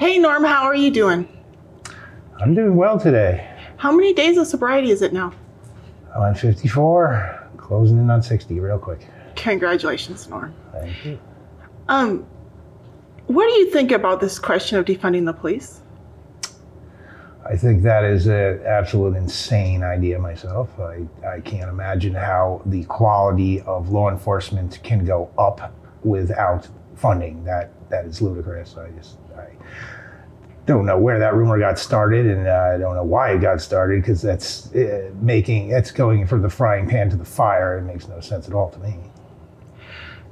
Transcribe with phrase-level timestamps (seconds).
[0.00, 1.28] Hey, Norm, how are you doing?
[2.40, 3.54] I'm doing well today.
[3.76, 5.34] How many days of sobriety is it now?
[6.16, 9.06] I'm on 54, closing in on 60 real quick.
[9.36, 10.54] Congratulations, Norm.
[10.72, 11.18] Thank you.
[11.88, 12.26] Um,
[13.26, 15.82] what do you think about this question of defunding the police?
[17.44, 20.70] I think that is an absolute insane idea myself.
[20.80, 27.44] I, I can't imagine how the quality of law enforcement can go up without funding.
[27.44, 28.76] That that is ludicrous.
[28.76, 29.48] I just I
[30.66, 33.60] don't know where that rumor got started, and uh, I don't know why it got
[33.60, 37.78] started because that's uh, making that's going from the frying pan to the fire.
[37.78, 38.96] It makes no sense at all to me.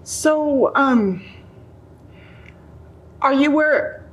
[0.04, 1.22] So, um,
[3.20, 4.08] are you where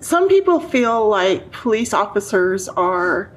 [0.00, 3.32] some people feel like police officers are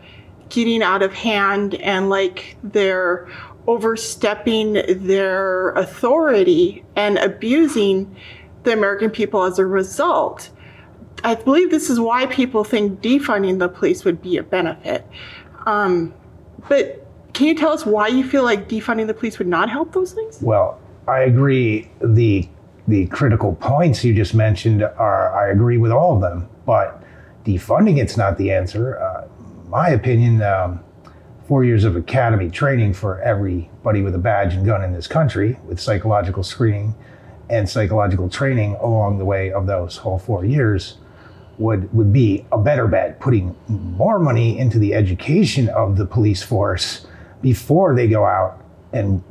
[0.49, 3.27] getting out of hand and like they're
[3.67, 4.73] overstepping
[5.07, 8.15] their authority and abusing
[8.65, 10.49] the American people as a result?
[11.23, 15.07] I believe this is why people think defunding the police would be a benefit.
[15.65, 16.13] Um,
[16.67, 19.93] but can you tell us why you feel like defunding the police would not help
[19.93, 20.39] those things?
[20.41, 21.89] Well, I agree.
[22.01, 22.47] The
[22.87, 27.03] the critical points you just mentioned are I agree with all of them, but
[27.43, 28.99] defunding it's not the answer.
[28.99, 29.27] Uh,
[29.67, 30.41] my opinion.
[30.41, 30.81] Um,
[31.47, 35.59] four years of academy training for everybody with a badge and gun in this country,
[35.65, 36.95] with psychological screening
[37.49, 40.97] and psychological training along the way of those whole four years,
[41.57, 43.19] would would be a better bet.
[43.19, 47.07] Putting more money into the education of the police force
[47.41, 49.23] before they go out and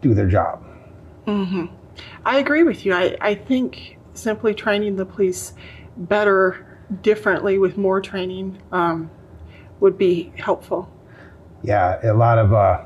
[0.00, 0.64] do their job.
[1.26, 1.66] Mm-hmm.
[2.24, 2.92] I agree with you.
[2.94, 5.52] I, I think simply training the police
[5.96, 6.66] better,
[7.02, 9.10] differently, with more training um,
[9.80, 10.90] would be helpful.
[11.62, 12.84] Yeah, a lot of uh,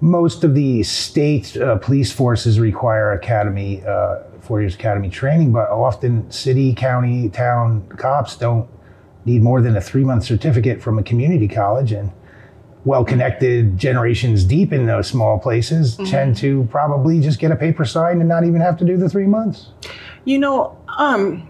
[0.00, 5.68] most of the state uh, police forces require academy, uh, four years academy training, but
[5.68, 8.68] often city, county, town cops don't
[9.24, 12.10] need more than a three month certificate from a community college and
[12.84, 16.10] well connected generations deep in those small places mm-hmm.
[16.10, 19.08] tend to probably just get a paper signed and not even have to do the
[19.08, 19.68] three months.
[20.24, 21.48] You know, um,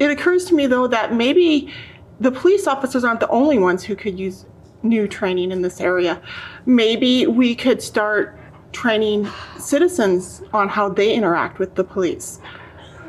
[0.00, 1.72] it occurs to me though that maybe
[2.18, 4.44] the police officers aren't the only ones who could use
[4.82, 6.20] new training in this area.
[6.66, 8.38] Maybe we could start
[8.72, 9.28] training
[9.58, 12.40] citizens on how they interact with the police.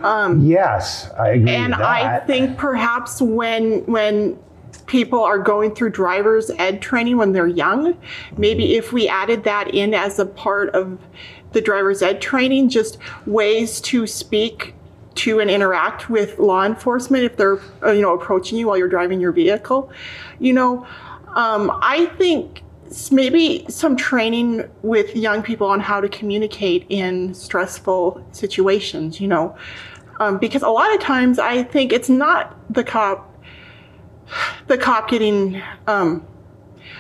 [0.03, 1.51] Um, yes, I agree.
[1.51, 4.38] And I think perhaps when when
[4.85, 7.97] people are going through driver's ed training when they're young.
[8.38, 11.00] Maybe if we added that in as a part of
[11.53, 14.73] the driver's ed training, just ways to speak
[15.16, 17.59] to and interact with law enforcement if they're
[17.94, 19.91] you know approaching you while you're driving your vehicle.
[20.39, 20.88] You know,
[21.35, 22.63] um, I think
[23.11, 29.19] maybe some training with young people on how to communicate in stressful situations.
[29.19, 29.57] You know,
[30.19, 33.29] um, because a lot of times I think it's not the cop
[34.67, 36.25] the cop getting um,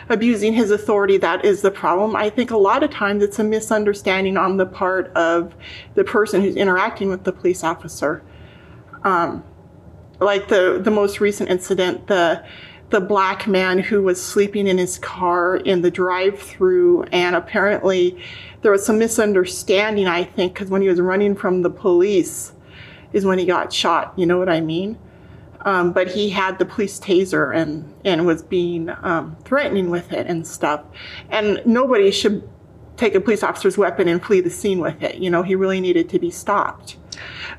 [0.09, 2.15] abusing his authority that is the problem.
[2.15, 5.53] I think a lot of times it's a misunderstanding on the part of
[5.95, 8.23] the person who's interacting with the police officer.
[9.03, 9.43] Um,
[10.19, 12.43] like the the most recent incident, the
[12.93, 18.23] the black man who was sleeping in his car in the drive-through, and apparently
[18.61, 20.07] there was some misunderstanding.
[20.07, 22.53] I think because when he was running from the police,
[23.11, 24.13] is when he got shot.
[24.15, 24.99] You know what I mean?
[25.61, 30.27] Um, but he had the police taser and, and was being um, threatening with it
[30.27, 30.83] and stuff.
[31.29, 32.47] And nobody should
[32.97, 35.15] take a police officer's weapon and flee the scene with it.
[35.15, 36.97] You know, he really needed to be stopped.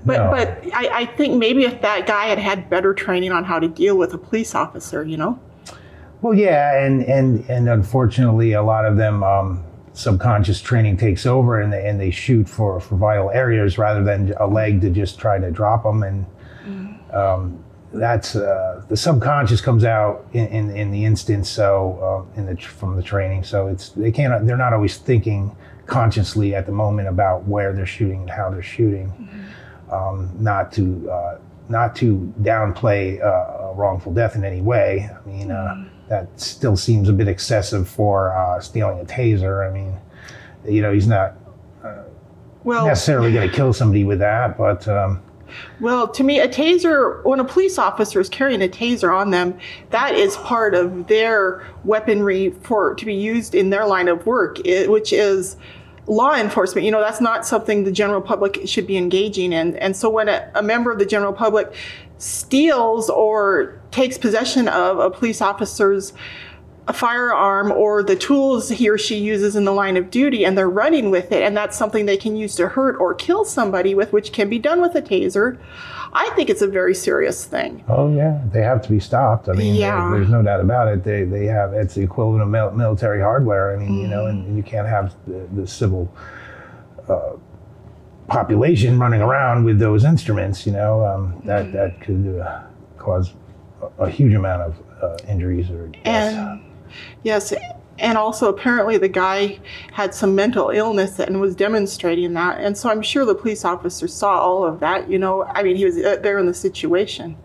[0.04, 0.31] But no.
[0.31, 3.69] but I, I think maybe if that guy had had better training on how to
[3.69, 5.38] deal with a police officer, you know.
[6.20, 9.22] Well, yeah, and and and unfortunately, a lot of them.
[9.22, 14.03] Um, subconscious training takes over and they, and they shoot for, for vital areas rather
[14.03, 16.26] than a leg to just try to drop them and
[16.66, 17.15] mm.
[17.15, 22.47] um, that's uh, the subconscious comes out in, in, in the instance so uh, in
[22.47, 26.72] the from the training so it's they can't they're not always thinking consciously at the
[26.72, 29.42] moment about where they're shooting and how they're shooting mm-hmm.
[29.94, 31.38] Um, not to uh,
[31.68, 36.08] not to downplay uh, a wrongful death in any way I mean uh, mm-hmm.
[36.08, 39.98] that still seems a bit excessive for uh, stealing a taser I mean
[40.66, 41.36] you know he's not
[42.64, 45.22] well, necessarily going to kill somebody with that but um,
[45.80, 49.58] well, to me, a taser, when a police officer is carrying a taser on them,
[49.91, 54.58] that is part of their weaponry for to be used in their line of work,
[54.64, 55.56] which is
[56.06, 56.84] law enforcement.
[56.84, 59.77] You know, that's not something the general public should be engaging in.
[59.77, 61.72] And so when a, a member of the general public
[62.18, 66.12] steals or takes possession of a police officer's
[66.86, 70.57] a firearm or the tools he or she uses in the line of duty and
[70.59, 73.95] they're running with it and that's something they can use to hurt or kill somebody
[73.95, 75.57] with which can be done with a taser
[76.13, 79.48] i think it's a very serious thing Oh yeah, they have to be stopped.
[79.48, 80.09] I mean, Yeah.
[80.10, 81.03] there- there's no doubt about it.
[81.04, 83.75] They they have it's the equivalent of mil- military hardware.
[83.75, 84.47] I mean, you know, Mm-hmm.
[84.47, 86.09] and you can't have the, the civil
[87.09, 87.33] uh,
[88.28, 90.66] population running around with those instruments.
[90.66, 91.77] You know, um, that Mm-hmm.
[91.77, 92.60] that could uh,
[92.98, 93.34] cause
[93.98, 96.07] a, a huge amount of uh, injuries or deaths.
[96.07, 96.60] and
[97.22, 97.52] yes
[97.98, 99.58] and also apparently the guy
[99.92, 104.08] had some mental illness and was demonstrating that and so i'm sure the police officer
[104.08, 107.36] saw all of that you know i mean he was uh, there in the situation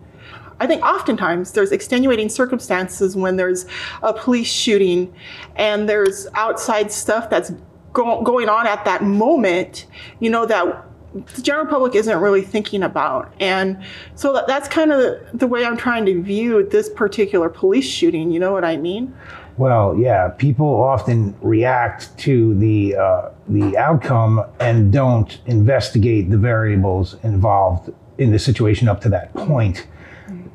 [0.62, 3.64] I think oftentimes there's extenuating circumstances when there's
[4.02, 5.12] a police shooting
[5.56, 7.50] and there's outside stuff that's
[7.94, 9.86] go- going on at that moment,
[10.20, 13.32] you know, that the general public isn't really thinking about.
[13.40, 13.82] And
[14.14, 18.38] so that's kind of the way I'm trying to view this particular police shooting, you
[18.38, 19.14] know what I mean?
[19.60, 27.16] Well, yeah, people often react to the uh, the outcome and don't investigate the variables
[27.24, 29.86] involved in the situation up to that point.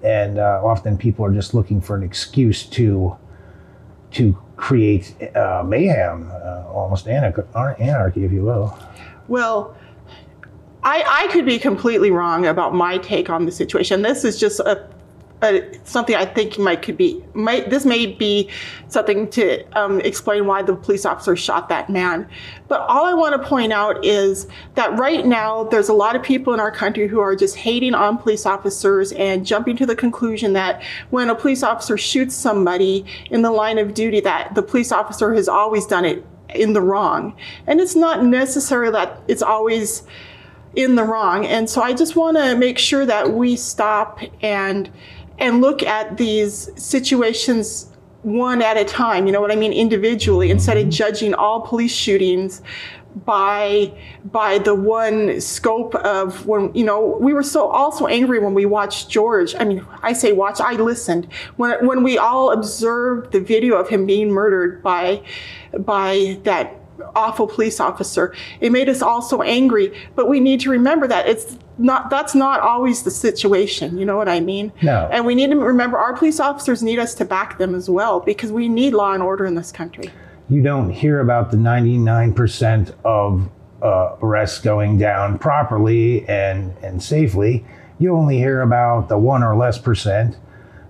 [0.01, 3.15] And uh, often people are just looking for an excuse to
[4.13, 7.43] to create uh, mayhem, uh, almost anarchy,
[7.79, 8.75] anarchy, if you will.
[9.27, 9.77] Well,
[10.81, 14.01] I, I could be completely wrong about my take on the situation.
[14.01, 14.89] This is just a,
[15.41, 18.49] a something I think might could be might this may be
[18.87, 22.27] something to um, explain why the police officer shot that man.
[22.67, 26.23] But all I want to point out is that right now there's a lot of
[26.23, 29.95] people in our country who are just hating on police officers and jumping to the
[29.95, 34.63] conclusion that when a police officer shoots somebody in the line of duty, that the
[34.63, 37.35] police officer has always done it in the wrong.
[37.67, 40.03] And it's not necessary that it's always
[40.75, 41.45] in the wrong.
[41.45, 44.89] And so I just want to make sure that we stop and
[45.39, 47.91] and look at these situations
[48.23, 50.89] one at a time, you know what I mean, individually, instead of mm-hmm.
[50.91, 52.61] judging all police shootings
[53.23, 53.93] by
[54.25, 58.65] by the one scope of when you know we were so also angry when we
[58.65, 59.55] watched George.
[59.57, 63.87] I mean, I say watch, I listened when when we all observed the video of
[63.87, 65.23] him being murdered by
[65.79, 66.75] by that
[67.15, 68.33] awful police officer.
[68.59, 72.35] It made us all so angry, but we need to remember that it's not that's
[72.35, 74.71] not always the situation, you know what I mean?
[74.81, 75.09] No.
[75.11, 78.19] And we need to remember our police officers need us to back them as well
[78.19, 80.11] because we need law and order in this country.
[80.49, 83.49] You don't hear about the 99% of
[83.81, 87.65] uh, arrests going down properly and, and safely.
[87.99, 90.37] You only hear about the one or less percent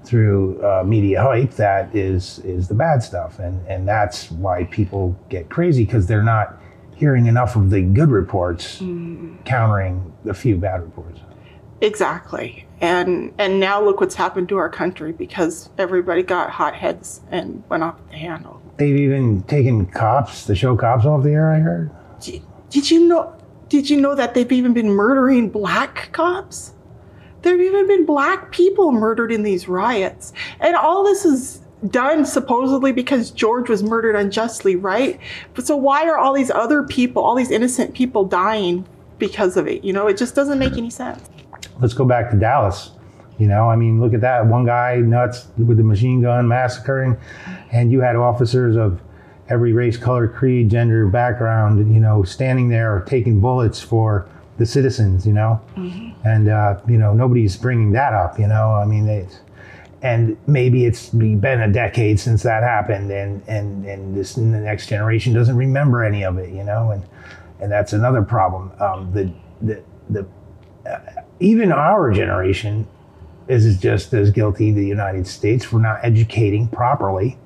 [0.04, 5.18] through uh, media hype that is is the bad stuff, and and that's why people
[5.30, 6.60] get crazy because they're not
[6.96, 9.44] hearing enough of the good reports mm.
[9.46, 11.20] countering the few bad reports.
[11.82, 12.66] Exactly.
[12.82, 17.64] And and now look what's happened to our country because everybody got hot heads and
[17.70, 18.62] went off the handle.
[18.78, 21.52] They've even taken cops, the show cops off the air.
[21.52, 21.92] I heard.
[22.20, 23.36] Did, did you know
[23.70, 26.74] did you know that they've even been murdering black cops?
[27.42, 30.34] There've even been black people murdered in these riots.
[30.60, 35.20] And all this is done supposedly because George was murdered unjustly, right?
[35.54, 38.86] But so why are all these other people, all these innocent people dying
[39.20, 39.84] because of it?
[39.84, 41.30] You know, it just doesn't make any sense.
[41.80, 42.92] let's go back to Dallas.
[43.38, 44.46] You know, I mean, look at that.
[44.46, 47.18] One guy nuts with the machine gun massacring,
[47.72, 49.02] and you had officers of
[49.50, 55.28] every race, color, creed, gender, background, you know, standing there taking bullets for the citizens,
[55.28, 55.62] you know?
[56.24, 58.72] And, uh, you know, nobody's bringing that up, you know?
[58.74, 59.40] I mean, it's,
[60.06, 64.86] and maybe it's been a decade since that happened, and, and, and this the next
[64.88, 66.92] generation doesn't remember any of it, you know?
[66.92, 67.04] And,
[67.60, 68.72] and that's another problem.
[68.80, 69.34] Um, the,
[69.64, 70.28] the, the,
[71.40, 72.88] even our generation
[73.48, 77.38] is just as guilty the united states for not educating properly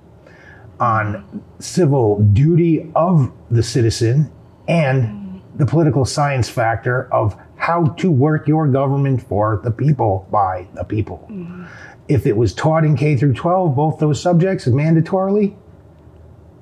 [0.79, 4.31] on civil duty of the citizen
[4.67, 10.67] and the political science factor of how to work your government for the people by
[10.73, 11.65] the people mm-hmm.
[12.07, 15.55] if it was taught in k through 12 both those subjects mandatorily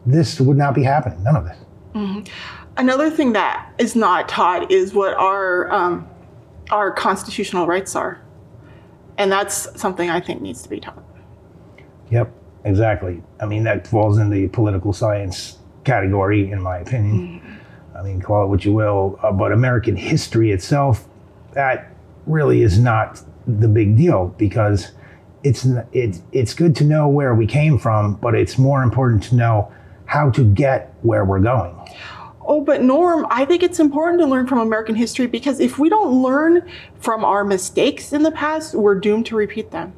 [0.05, 1.57] this would not be happening none of this
[1.93, 2.21] mm-hmm.
[2.77, 6.07] Another thing that is not taught is what our um,
[6.69, 8.21] our constitutional rights are,
[9.17, 11.03] and that's something I think needs to be taught.
[12.11, 12.31] Yep,
[12.65, 13.23] exactly.
[13.41, 17.17] I mean, that falls in the political science category, in my opinion.
[17.17, 17.53] Mm-hmm.
[17.97, 21.07] I mean, call it what you will, uh, but American history itself,
[21.53, 21.91] that
[22.27, 24.91] really is not the big deal because
[25.43, 29.23] it's n- it's it's good to know where we came from, but it's more important
[29.23, 29.71] to know
[30.05, 31.75] how to get where we're going.
[32.45, 35.89] Oh, but Norm, I think it's important to learn from American history because if we
[35.89, 39.93] don't learn from our mistakes in the past, we're doomed to repeat them.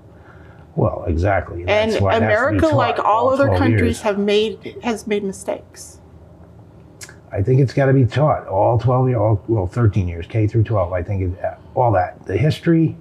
[0.75, 1.65] Well, exactly.
[1.67, 4.01] And That's why it has to be America, like all other countries, years.
[4.01, 5.98] have made has made mistakes.
[7.31, 10.47] I think it's got to be taught all 12 years, all, well, 13 years, K
[10.47, 10.93] through 12.
[10.93, 12.97] I think it, uh, all that, the history,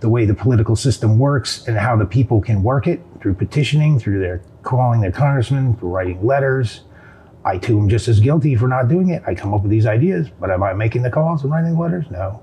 [0.00, 3.98] the way the political system works, and how the people can work it through petitioning,
[3.98, 6.82] through their calling their congressman, through writing letters.
[7.44, 9.22] I too am just as guilty for not doing it.
[9.26, 12.04] I come up with these ideas, but am I making the calls and writing letters?
[12.10, 12.42] No.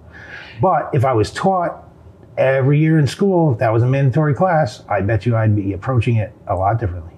[0.62, 1.90] But if I was taught
[2.38, 5.74] every year in school, if that was a mandatory class, I bet you I'd be
[5.74, 7.13] approaching it a lot differently.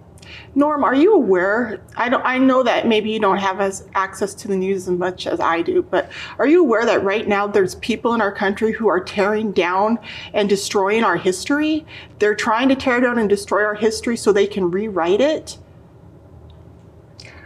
[0.56, 1.82] Norm, are you aware?
[1.96, 2.26] I don't.
[2.26, 5.40] I know that maybe you don't have as access to the news as much as
[5.40, 8.88] I do, but are you aware that right now there's people in our country who
[8.88, 10.00] are tearing down
[10.34, 11.86] and destroying our history?
[12.20, 15.58] They're trying to tear down and destroy our history so they can rewrite it.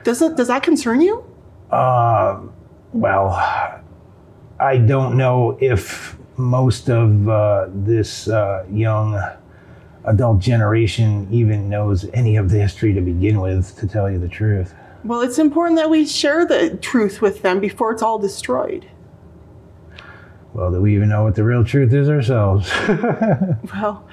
[0.04, 0.36] Does it?
[0.36, 1.24] Does that concern you?
[1.72, 2.42] Uh,
[2.94, 3.30] well,
[4.60, 9.22] I don't know if most of uh, this uh, young
[10.06, 14.28] adult generation even knows any of the history to begin with, to tell you the
[14.28, 14.74] truth.
[15.04, 18.86] Well, it's important that we share the truth with them before it's all destroyed.
[20.54, 22.72] Well, do we even know what the real truth is ourselves?
[23.74, 24.06] Well,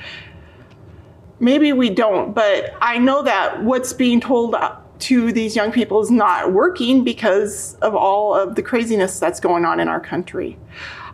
[1.41, 4.55] maybe we don't, but I know that what's being told
[4.99, 9.65] to these young people is not working because of all of the craziness that's going
[9.65, 10.59] on in our country.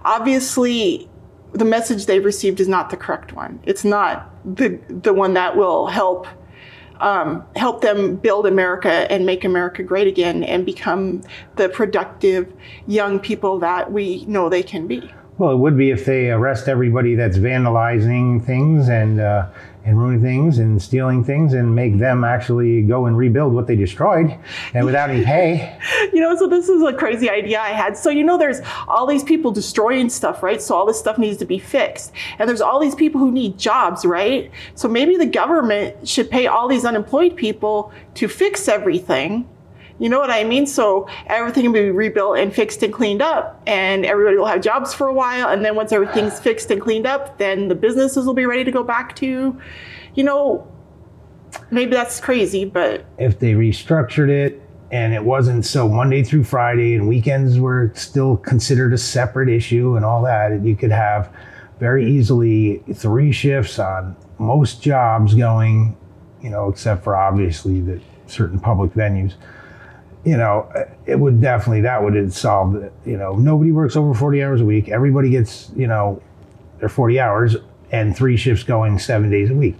[0.05, 1.09] Obviously,
[1.52, 3.61] the message they've received is not the correct one.
[3.64, 6.26] It's not the the one that will help
[7.00, 11.23] um, help them build America and make America great again and become
[11.56, 12.52] the productive
[12.87, 15.12] young people that we know they can be.
[15.38, 19.49] well, it would be if they arrest everybody that's vandalizing things and uh,
[19.85, 23.77] and ruining things and stealing things and make them actually go and rebuild what they
[23.77, 24.37] destroyed
[24.75, 25.79] and without any pay.
[26.12, 27.97] you know, so this is a crazy idea I had.
[27.97, 30.62] So, you know, there's all these people destroying stuff, right?
[30.62, 32.12] So all this stuff needs to be fixed.
[32.39, 34.51] And there's all these people who need jobs, right?
[34.75, 39.49] So maybe the government should pay all these unemployed people to fix everything.
[40.02, 40.66] You know what I mean?
[40.66, 44.92] So everything will be rebuilt and fixed and cleaned up, and everybody will have jobs
[44.92, 45.49] for a while.
[45.49, 48.73] And then once everything's fixed and cleaned up, then the businesses will be ready to
[48.73, 49.56] go back to,
[50.16, 50.66] you know,
[51.71, 56.97] maybe that's crazy, but if they restructured it and it wasn't so Monday through Friday
[56.97, 61.32] and weekends were still considered a separate issue and all that, you could have
[61.78, 65.97] very easily three shifts on most jobs going,
[66.40, 69.35] you know, except for obviously the certain public venues.
[70.25, 70.71] You know,
[71.05, 72.75] it would definitely that would solve.
[73.05, 74.88] You know, nobody works over 40 hours a week.
[74.88, 76.23] Everybody gets, you know,
[76.79, 77.57] their 40 hours
[77.91, 79.76] and three shifts going seven days a week.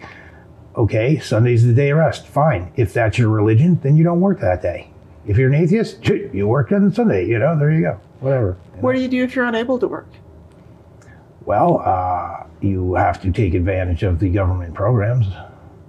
[0.77, 2.27] Okay, Sunday's the day of rest.
[2.27, 2.73] Fine.
[2.77, 4.91] If that's your religion, then you don't work that day.
[5.27, 7.27] If you're an atheist, you work on Sunday.
[7.27, 8.01] You know, there you go.
[8.21, 8.57] Whatever.
[8.71, 8.83] you know.
[8.83, 10.09] what do you do if you're unable to work?
[11.45, 15.27] Well, uh, you have to take advantage of the government programs.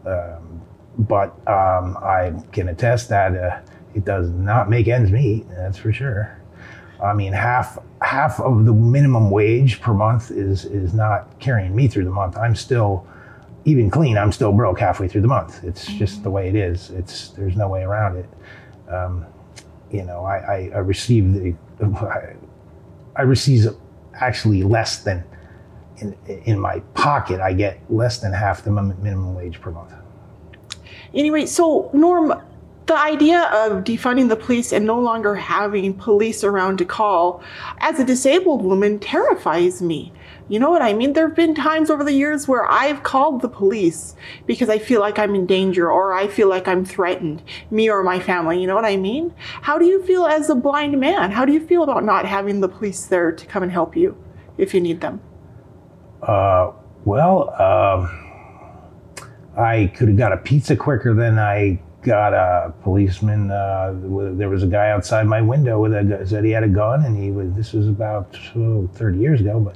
[0.05, 0.61] Um,
[0.97, 3.59] but um, I can attest that uh,
[3.93, 5.47] it does not make ends meet.
[5.49, 6.37] That's for sure.
[7.03, 11.87] I mean, half half of the minimum wage per month is is not carrying me
[11.87, 12.37] through the month.
[12.37, 13.05] I'm still
[13.65, 14.17] even clean.
[14.17, 15.63] I'm still broke halfway through the month.
[15.63, 16.89] It's just the way it is.
[16.91, 18.29] It's there's no way around it.
[18.89, 19.25] Um,
[19.91, 22.35] you know, I, I, I receive the I,
[23.15, 23.67] I receive
[24.15, 25.23] actually less than
[25.97, 27.41] in in my pocket.
[27.41, 29.93] I get less than half the minimum wage per month.
[31.13, 32.33] Anyway, so Norm,
[32.85, 37.41] the idea of defunding the police and no longer having police around to call,
[37.79, 40.11] as a disabled woman, terrifies me.
[40.49, 41.13] You know what I mean?
[41.13, 44.99] There have been times over the years where I've called the police because I feel
[44.99, 48.59] like I'm in danger or I feel like I'm threatened, me or my family.
[48.59, 49.33] You know what I mean?
[49.61, 51.31] How do you feel as a blind man?
[51.31, 54.21] How do you feel about not having the police there to come and help you
[54.57, 55.21] if you need them?
[56.21, 56.71] Uh,
[57.05, 58.09] well, um,
[59.57, 63.49] I could have got a pizza quicker than I got a policeman.
[63.51, 63.93] Uh,
[64.35, 67.17] there was a guy outside my window with a said he had a gun, and
[67.17, 67.51] he was.
[67.53, 69.75] This was about oh, 30 years ago, but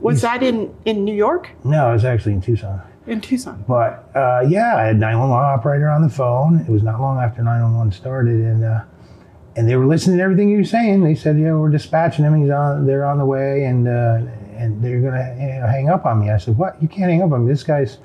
[0.00, 1.50] Was that in, in New York?
[1.64, 2.80] no, it was actually in Tucson.
[3.06, 3.64] In Tucson?
[3.68, 6.58] But uh, yeah, I had 911 operator on the phone.
[6.60, 8.80] It was not long after 911 started, and uh,
[9.54, 11.02] and they were listening to everything you were saying.
[11.04, 12.40] They said, "Yeah, we're dispatching him.
[12.40, 12.84] He's on.
[12.86, 14.20] They're on the way, and uh,
[14.56, 16.82] and they're gonna you know, hang up on me." I said, "What?
[16.82, 17.52] You can't hang up on me.
[17.52, 17.98] This guy's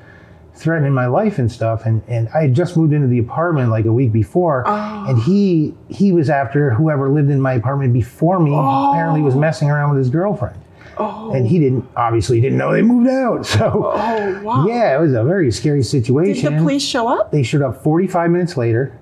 [0.54, 3.86] threatening my life and stuff." And and I had just moved into the apartment like
[3.86, 5.06] a week before, Oh.
[5.08, 8.52] and he he was after whoever lived in my apartment before me.
[8.54, 8.92] Oh.
[8.92, 10.58] Apparently, was messing around with his girlfriend
[10.98, 13.46] Oh, and he didn't obviously didn't know they moved out.
[13.52, 14.66] So oh wow.
[14.68, 16.52] yeah, it was a very scary situation.
[16.52, 17.32] Did the police show up?
[17.32, 18.98] They showed up 45 minutes later,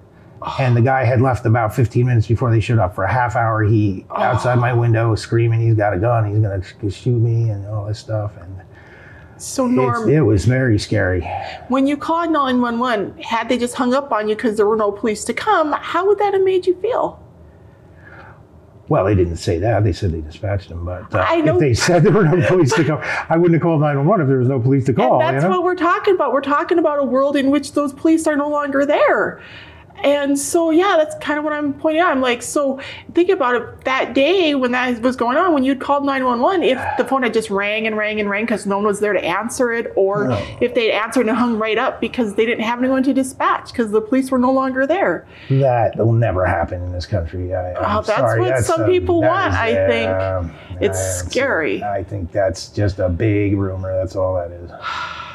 [0.60, 2.96] and the guy had left about 15 minutes before they showed up.
[2.96, 4.79] For a half hour, he outside my oh.
[4.79, 6.25] window screaming, "He's got a gun!
[6.25, 8.32] He's gonna shoot me!" and all this stuff.
[8.41, 8.59] And
[9.39, 11.22] So It's, Norm, it was very scary.
[11.69, 14.91] when you called 911, had they just hung up on you because there were no
[14.91, 17.24] police to come, how would that have made you feel?
[18.89, 19.84] Well, they didn't say that.
[19.84, 20.84] They said they dispatched them.
[20.84, 23.81] But uh, if they said there were no police to come, I wouldn't have called
[23.81, 25.22] 911 if there was no police to call.
[25.22, 25.58] And that's you know?
[25.58, 26.34] what we're talking about.
[26.34, 29.41] We're talking about a world in which those police are no longer there.
[30.03, 32.12] And so, yeah, that's kind of what I'm pointing out.
[32.12, 32.79] I'm like, so
[33.13, 33.86] think about it.
[33.86, 37.34] That day when that was going on, when you'd called 911, if the phone had
[37.34, 40.27] just rang and rang and rang because no one was there to answer it, or
[40.29, 40.46] No.
[40.62, 43.91] if they'd answered and hung right up because they didn't have anyone to dispatch because
[43.91, 45.25] the police were no longer there.
[45.50, 47.53] that will never happen in this country.
[47.56, 48.41] I, Oh, that's sorry.
[48.41, 50.51] what some people want, is, I think.
[50.82, 51.84] It's I scary.
[51.84, 53.96] I think that's just a big rumor.
[53.96, 54.72] That's all that is.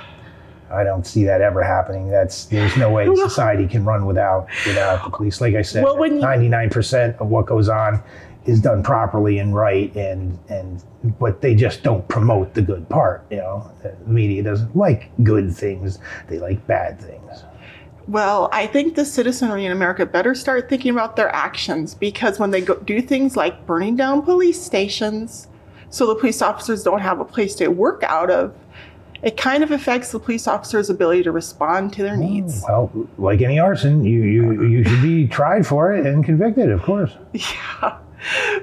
[0.75, 2.09] I don't see that ever happening.
[2.09, 5.41] That's there's no way society can run without without the police.
[5.41, 8.03] Like I said, Well, when you- ninety nine percent of what goes on
[8.47, 10.83] is done properly and right, and and
[11.19, 13.25] but they just don't promote the good part.
[13.31, 17.45] You know, the media doesn't like good things; they like bad things.
[18.07, 22.51] Well, I think the citizenry in America better start thinking about their actions because when
[22.51, 25.49] they go, do things like burning down police stations
[25.89, 28.53] so the police officers don't have a place to work out of,
[29.25, 32.63] it kind of affects the police officers' ability to respond to their needs.
[32.69, 36.83] Well, like any arson, you you you should be tried for it and convicted, of
[36.83, 37.13] course.
[37.83, 37.99] Yeah.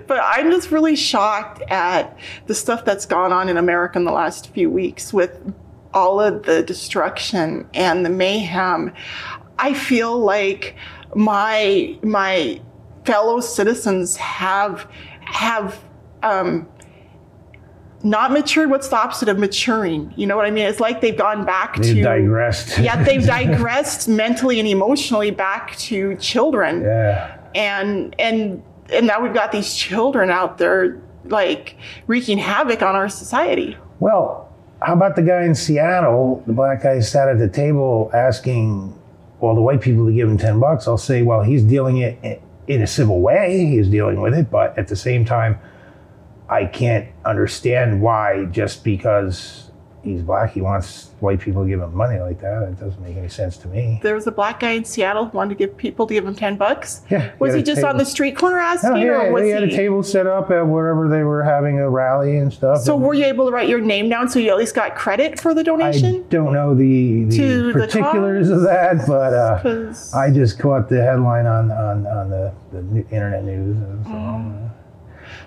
[0.08, 4.12] But I'm just really shocked at the stuff that's gone on in America in the
[4.12, 5.54] last few weeks with
[5.94, 8.92] all of the destruction and the mayhem.
[9.60, 10.76] I feel like
[11.14, 12.60] my my
[13.06, 14.88] fellow citizens have
[15.22, 15.80] have
[16.24, 16.68] um,
[18.04, 18.70] not matured.
[18.70, 20.14] What's the opposite of maturing?
[20.16, 20.66] You know what I mean?
[20.66, 22.78] It's like they've gone back They to digressed.
[22.80, 27.38] yeah, they've digressed mentally and emotionally back to children yeah.
[27.56, 31.76] and and and now we've got these children out there like
[32.08, 33.78] wreaking havoc on our society.
[34.00, 36.44] Well, how about the guy in Seattle?
[36.48, 38.98] The black guy sat at the table asking
[39.40, 40.88] all the white people to give him ten bucks.
[40.88, 43.66] I'll say, well, he's dealing it in a civil way.
[43.66, 45.60] He's dealing with it, but at the same time,
[46.52, 49.70] I can't understand why just because
[50.04, 52.64] he's black, he wants white people to give him money like that.
[52.64, 54.00] It doesn't make any sense to me.
[54.02, 56.34] There was a black guy in Seattle who wanted to give people to give him
[56.36, 57.02] ten bucks.
[57.10, 59.50] Yeah, Was he just table- on the street corner asking, No, yeah, or was they
[59.50, 62.82] had a table set up at wherever they were having a rally and stuff.
[62.82, 64.96] So and were you able to write your name down so you at least got
[64.96, 66.16] credit for the donation?
[66.16, 71.02] I don't know the, the the particulars of that, but uh, I just caught the
[71.02, 72.80] headline on on, on the, the
[73.12, 73.78] internet news.
[73.78, 74.71] And so, Mm.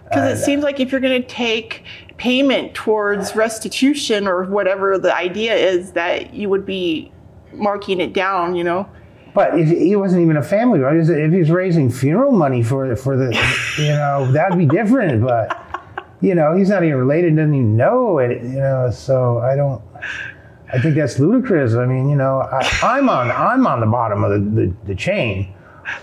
[0.05, 1.85] Because it seems like if you're going to take
[2.17, 7.11] payment towards restitution or whatever the idea is, that you would be
[7.53, 8.55] marking it down.
[8.55, 8.89] You know.
[9.35, 10.97] But if he wasn't even a family, right?
[10.97, 13.33] If he's raising funeral money for for the,
[13.79, 15.23] you know, that'd be different.
[15.25, 15.61] But
[16.21, 18.43] you know, he's not even related, doesn't even know it.
[18.43, 19.83] You know, so I don't.
[20.73, 21.75] I think that's ludicrous.
[21.75, 24.95] I mean, you know, I, I'm on I'm on the bottom of the, the, the
[24.95, 25.54] chain.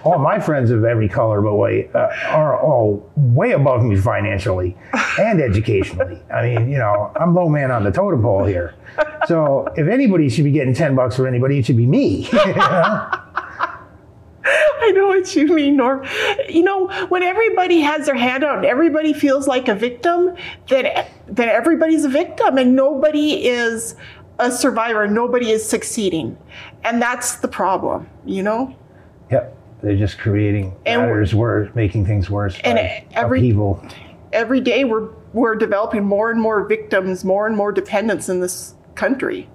[0.04, 4.78] All my friends of every color but white uh, are all way above me financially
[5.20, 6.22] and educationally.
[6.34, 8.76] I mean, you know, I'm low man on the totem pole here.
[9.28, 12.28] So if anybody should be getting ten bucks for anybody, it should be me.
[12.34, 13.08] you know?
[14.44, 16.06] I know what you mean, Norm.
[16.50, 20.36] You know, when everybody has their hand out and everybody feels like a victim,
[20.70, 23.96] then then everybody's a victim and nobody is
[24.40, 25.08] a survivor.
[25.08, 26.38] Nobody is succeeding,
[26.84, 28.10] and that's the problem.
[28.26, 28.76] You know.
[29.30, 29.58] Yep.
[29.84, 32.60] They're just creating And- matters worse, making things worse.
[32.64, 32.80] And
[33.14, 33.84] every- upheaval.
[34.32, 38.76] Every day we're we're developing more and more victims, more and more dependents in this
[38.96, 39.48] country.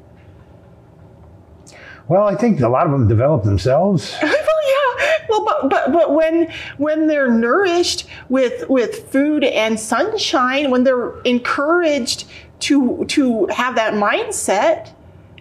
[2.09, 4.17] Well, I think a lot of them develop themselves.
[4.23, 5.17] well, yeah.
[5.29, 11.19] Well, but but but when when they're nourished with with food and sunshine, when they're
[11.23, 12.25] encouraged
[12.61, 14.93] to to have that mindset,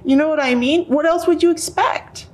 [0.04, 0.86] you know what I mean?
[0.86, 2.28] What else would you expect?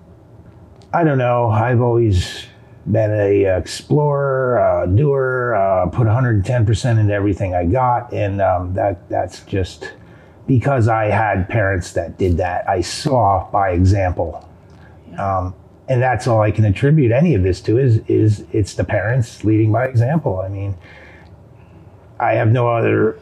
[0.94, 1.48] I don't know.
[1.48, 2.46] I've always
[2.92, 9.08] been a explorer, uh, doer, uh, put 110% into everything I got, and um, that
[9.10, 9.94] that's just
[10.48, 12.68] because I had parents that did that.
[12.68, 14.48] I saw by example,
[15.18, 15.56] um,
[15.88, 17.78] and that's all I can attribute any of this to.
[17.78, 20.40] Is is it's the parents leading by example.
[20.40, 20.76] I mean,
[22.20, 23.18] I have no other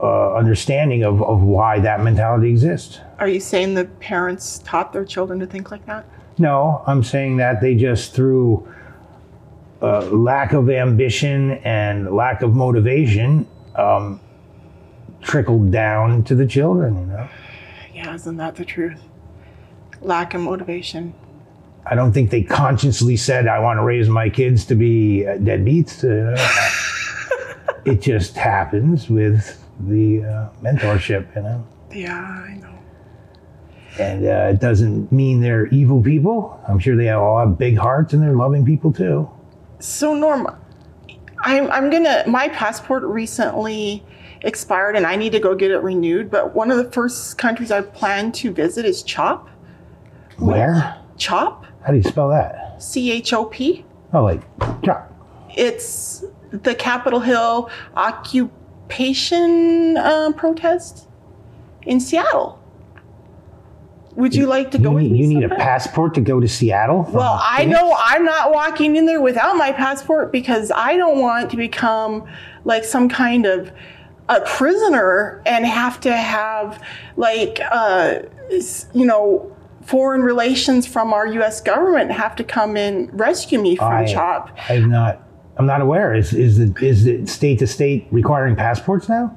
[0.00, 3.00] uh, understanding of, of why that mentality exists.
[3.18, 6.04] Are you saying the parents taught their children to think like that?
[6.38, 8.66] No, I'm saying that they just through
[9.82, 14.20] uh, lack of ambition and lack of motivation um,
[15.20, 16.98] trickled down to the children.
[16.98, 17.28] You know,
[17.94, 19.00] Yeah, isn't that the truth?
[20.00, 21.14] Lack of motivation.
[21.86, 25.38] I don't think they consciously said, "I want to raise my kids to be uh,
[25.38, 26.34] deadbeats." Know?
[27.84, 31.34] it just happens with the uh, mentorship.
[31.34, 31.66] You know.
[31.90, 32.77] Yeah, I know.
[33.98, 36.60] And uh, it doesn't mean they're evil people.
[36.68, 39.28] I'm sure they all have big hearts and they're loving people too.
[39.80, 40.46] So Norm,
[41.40, 44.04] I'm I'm gonna my passport recently
[44.42, 46.30] expired and I need to go get it renewed.
[46.30, 49.48] But one of the first countries I plan to visit is Chop.
[50.38, 50.96] Where?
[51.16, 52.80] Chop, How do you spell that?
[52.80, 53.84] C H O P.
[54.12, 54.42] Oh, like,
[54.82, 55.12] CHOP.
[55.56, 61.08] It's the Capitol Hill occupation uh, protest
[61.82, 62.57] in Seattle.
[64.18, 66.48] Would you like to go You with need, you need a passport to go to
[66.48, 67.08] Seattle?
[67.12, 71.52] Well, I know I'm not walking in there without my passport because I don't want
[71.52, 72.26] to become
[72.64, 73.70] like some kind of
[74.28, 76.82] a prisoner and have to have
[77.16, 78.22] like uh,
[78.92, 81.60] you know foreign relations from our U.S.
[81.60, 84.50] government have to come and rescue me from I- CHOP.
[84.68, 85.22] I'm not.
[85.58, 86.12] I'm not aware.
[86.12, 89.36] Is is it is it state to state requiring passports now?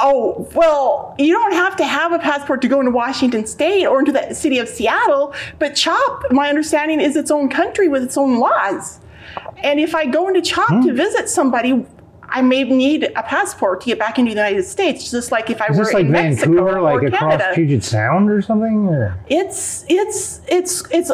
[0.00, 3.98] Oh, well, you don't have to have a passport to go into Washington State or
[4.00, 8.16] into the city of Seattle, but CHOP, my understanding, is its own country with its
[8.16, 9.00] own laws.
[9.58, 10.82] And if I go into CHOP Hmm.
[10.86, 11.84] to visit somebody,
[12.28, 15.60] I may need a passport to get back into the United States, just like if
[15.62, 17.50] I Is were this like in Mexico Vancouver, like across Canada.
[17.54, 18.86] Puget Sound or something?
[18.88, 19.18] Or?
[19.28, 21.10] It's it's it's it's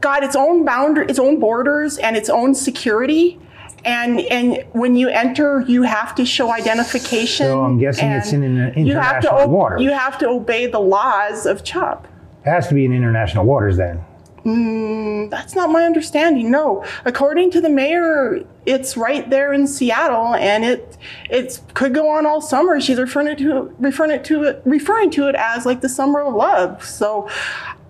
[0.00, 3.38] got its own boundary, its own borders, and its own security.
[3.84, 7.46] And and when you enter, you have to show identification.
[7.46, 9.82] So I'm guessing it's in an you have to international waters.
[9.82, 12.08] You have to obey the laws of CHOP.
[12.44, 14.04] It has to be in international waters then.
[14.44, 16.50] Mm, that's not my understanding.
[16.50, 20.98] No, according to the mayor, it's right there in Seattle, and it
[21.30, 22.78] it could go on all summer.
[22.78, 26.34] She's referring to referring it to it referring to it as like the summer of
[26.34, 26.84] love.
[26.84, 27.26] So,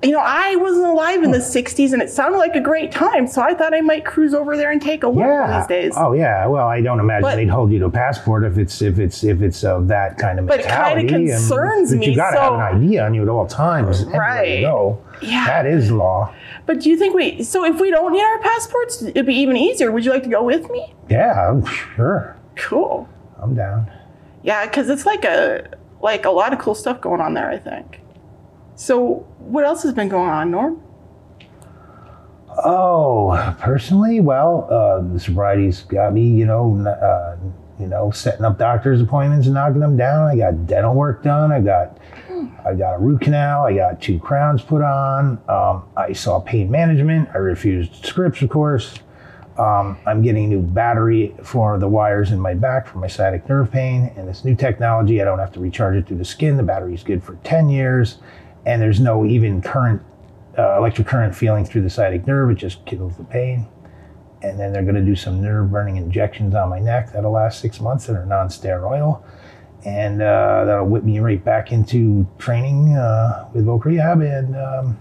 [0.02, 1.44] you know, I wasn't alive in the hmm.
[1.44, 3.26] '60s, and it sounded like a great time.
[3.26, 5.58] So I thought I might cruise over there and take a look Yeah.
[5.58, 5.94] these days.
[5.96, 6.46] Oh yeah.
[6.46, 9.24] Well, I don't imagine But- they'd hold you to a passport if it's if it's
[9.24, 10.66] if it's of that kind of mentality.
[10.66, 11.30] But it mentality.
[11.30, 13.46] and- concerns but me, You got to so- have an idea on you at all
[13.46, 14.04] times.
[14.04, 14.60] Right.
[14.60, 14.98] Go.
[15.22, 15.46] Yeah.
[15.46, 16.34] That is law.
[16.66, 17.42] But do you think we?
[17.42, 19.90] So if we don't need our passports, it'd be even easier.
[19.90, 20.94] Would you like to go with me?
[21.08, 21.50] Yeah.
[21.50, 22.36] I'm sure.
[22.56, 23.08] Cool.
[23.40, 23.90] I'm down.
[24.42, 25.66] Yeah, because it's like a
[26.02, 27.48] like a lot of cool stuff going on there.
[27.48, 28.00] I think.
[28.76, 30.82] So what else has been going on, Norm?
[32.64, 37.36] Oh, personally, well, uh, the sobriety's got me, you know, uh,
[37.80, 40.28] you know, setting up doctor's appointments and knocking them down.
[40.30, 41.50] I got dental work done.
[41.50, 41.98] I got,
[42.64, 43.64] I got a root canal.
[43.64, 45.40] I got two crowns put on.
[45.48, 47.28] Um, I saw pain management.
[47.34, 49.00] I refused scripts, of course.
[49.58, 53.48] Um, I'm getting a new battery for the wires in my back for my sciatic
[53.48, 54.12] nerve pain.
[54.16, 56.56] And this new technology, I don't have to recharge it through the skin.
[56.56, 58.18] The battery's good for 10 years.
[58.66, 60.02] And there's no even current
[60.58, 62.50] uh, electric current feeling through the sciatic nerve.
[62.50, 63.66] It just kills the pain.
[64.42, 67.60] And then they're going to do some nerve burning injections on my neck that'll last
[67.60, 69.22] six months that are non steroidal.
[69.84, 74.20] And uh, that'll whip me right back into training uh, with Voc Rehab.
[74.20, 74.98] And, um,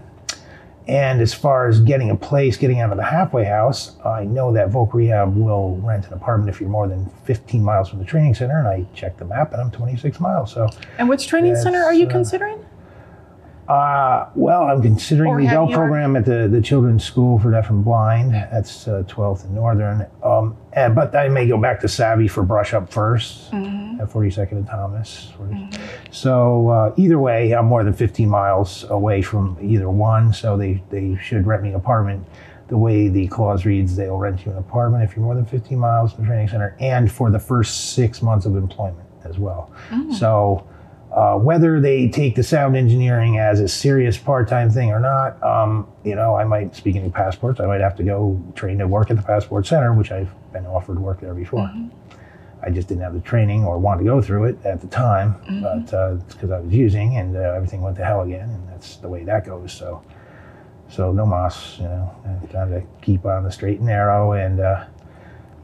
[0.86, 4.52] and as far as getting a place, getting out of the halfway house, I know
[4.52, 8.04] that Voc Rehab will rent an apartment if you're more than 15 miles from the
[8.04, 8.58] training center.
[8.58, 10.52] And I checked the map and I'm 26 miles.
[10.52, 12.64] So And which training center are you uh, considering?
[13.68, 17.70] Uh, well, I'm considering Or the adult program at the, the Children's School for Deaf
[17.70, 18.32] and Blind.
[18.34, 20.06] That's uh, 12th and Northern.
[20.22, 24.00] Um, and, but I may go back to Savvy for brush up 1st Mm-hmm.
[24.00, 25.32] at 42nd and Thomas.
[26.10, 30.32] So uh, either way, I'm more than 15 miles away from either one.
[30.32, 32.26] So they, they should rent me an apartment.
[32.68, 35.78] The way the clause reads, they'll rent you an apartment if you're more than 15
[35.78, 39.70] miles from the training center and for the first six months of employment as well.
[40.18, 40.66] So
[41.14, 45.86] uh, whether they take the sound engineering as a serious part-time thing or not, um,
[46.02, 49.12] you know, I might, speaking of passports, I might have to go train to work
[49.12, 51.70] at the passport center, which I've been offered work there before.
[52.64, 55.36] I just didn't have the training or want to go through it at the time,
[55.62, 58.68] but uh, it's because I was using and uh, everything went to hell again, and
[58.68, 59.72] that's the way that goes.
[59.72, 60.02] So,
[60.88, 64.58] so no mas, you know, I'm trying to keep on the straight and narrow, and
[64.58, 64.86] uh,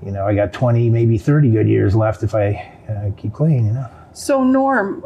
[0.05, 3.67] you know, I got 20, maybe 30 good years left if I uh, keep clean,
[3.67, 3.89] you know.
[4.13, 5.05] So Norm,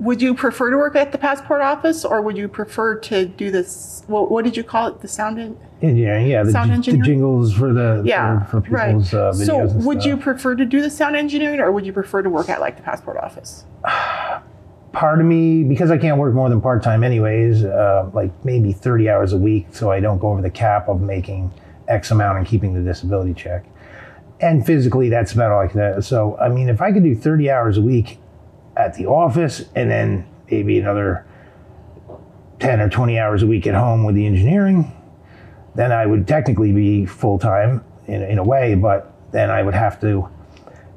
[0.00, 3.50] would you prefer to work at the passport office, or would you prefer to do
[3.50, 4.02] this?
[4.06, 5.00] What, what did you call it?
[5.02, 5.56] The sound in?
[5.82, 8.88] Engineering, yeah, the, Sound j- the jingles for the Yeah, for, for right.
[8.88, 9.46] people's uh, videos.
[9.46, 12.48] So would you prefer to do the sound engineering, or would you prefer to work
[12.50, 13.64] at like the passport office?
[14.92, 18.72] Part of me, because I can't work more than part time, anyways, uh, like maybe
[18.72, 21.52] thirty hours a week, so I don't go over the cap of making
[21.86, 23.64] X amount and keeping the disability check.
[24.40, 25.94] And physically, that's about all I can.
[25.94, 26.02] do.
[26.02, 28.18] So, I mean, if I could do thirty hours a week
[28.76, 31.26] at the office, and then maybe another
[32.58, 34.92] ten or twenty hours a week at home with the engineering,
[35.74, 39.74] then I would technically be full time in, in a way, but then I would
[39.74, 40.28] have to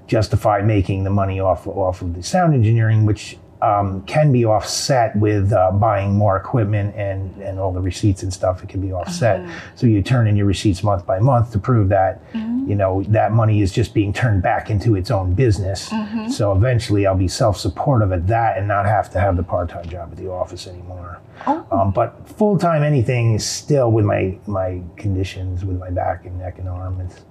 [0.08, 5.16] justify making the money off off of the sound engineering, which um, can be offset
[5.16, 8.62] with uh, buying more equipment and, and all the receipts and stuff.
[8.64, 9.40] It can be offset.
[9.76, 12.22] So you turn in your receipts month by month to prove that
[12.68, 15.92] you know that money is just being turned back into its own business.
[16.30, 20.10] So eventually, I'll be self-supportive at that and not have to have the part-time job
[20.12, 21.20] at the office anymore.
[21.72, 26.60] Um, but full-time anything is still with my my conditions with my back and neck
[26.60, 27.00] and arm.
[27.02, 27.22] It's,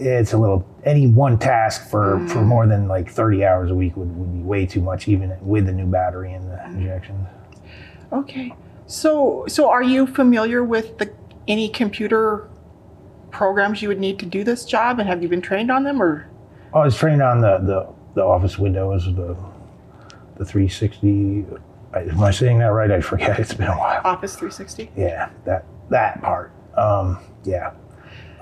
[0.00, 3.96] it's a little any one task for for more than like 30 hours a week
[3.96, 7.26] would, would be way too much even with the new battery and the injections.
[8.12, 8.54] Okay.
[8.86, 11.12] So so are you familiar with the
[11.46, 12.48] any computer
[13.30, 16.00] programs you would need to do this job and have you been trained on them
[16.00, 16.28] or?
[16.74, 19.36] I was trained on the the, the office windows the
[20.36, 21.44] the 360
[21.94, 22.90] I- am i saying that right?
[22.90, 23.38] I forget.
[23.40, 24.00] It's been a while.
[24.04, 24.90] Office 360?
[24.96, 26.52] yeah that that part.
[26.76, 27.72] Um yeah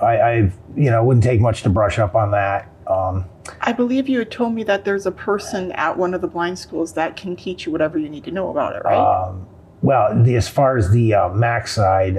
[0.02, 3.24] i i've you know wouldn't take much to brush up on that um
[3.60, 6.58] I believe you had told me that there's a person at one of the blind
[6.58, 8.96] schools that can teach you whatever you need to know about it, right?
[8.96, 9.46] Um,
[9.82, 12.14] well, the, as far as the uh, Mac side,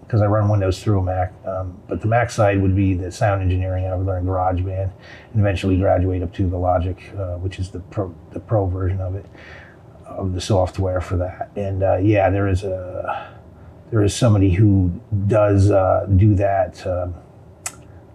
[0.00, 3.12] because I run Windows through a Mac, um, but the Mac side would be the
[3.12, 3.86] sound engineering.
[3.86, 4.90] I would learn GarageBand
[5.32, 9.00] and eventually graduate up to the Logic, uh, which is the pro, the pro version
[9.00, 9.26] of it,
[10.06, 11.50] of the software for that.
[11.56, 13.37] And uh, yeah, there is a
[13.90, 14.92] there is somebody who
[15.26, 17.14] does uh, do that um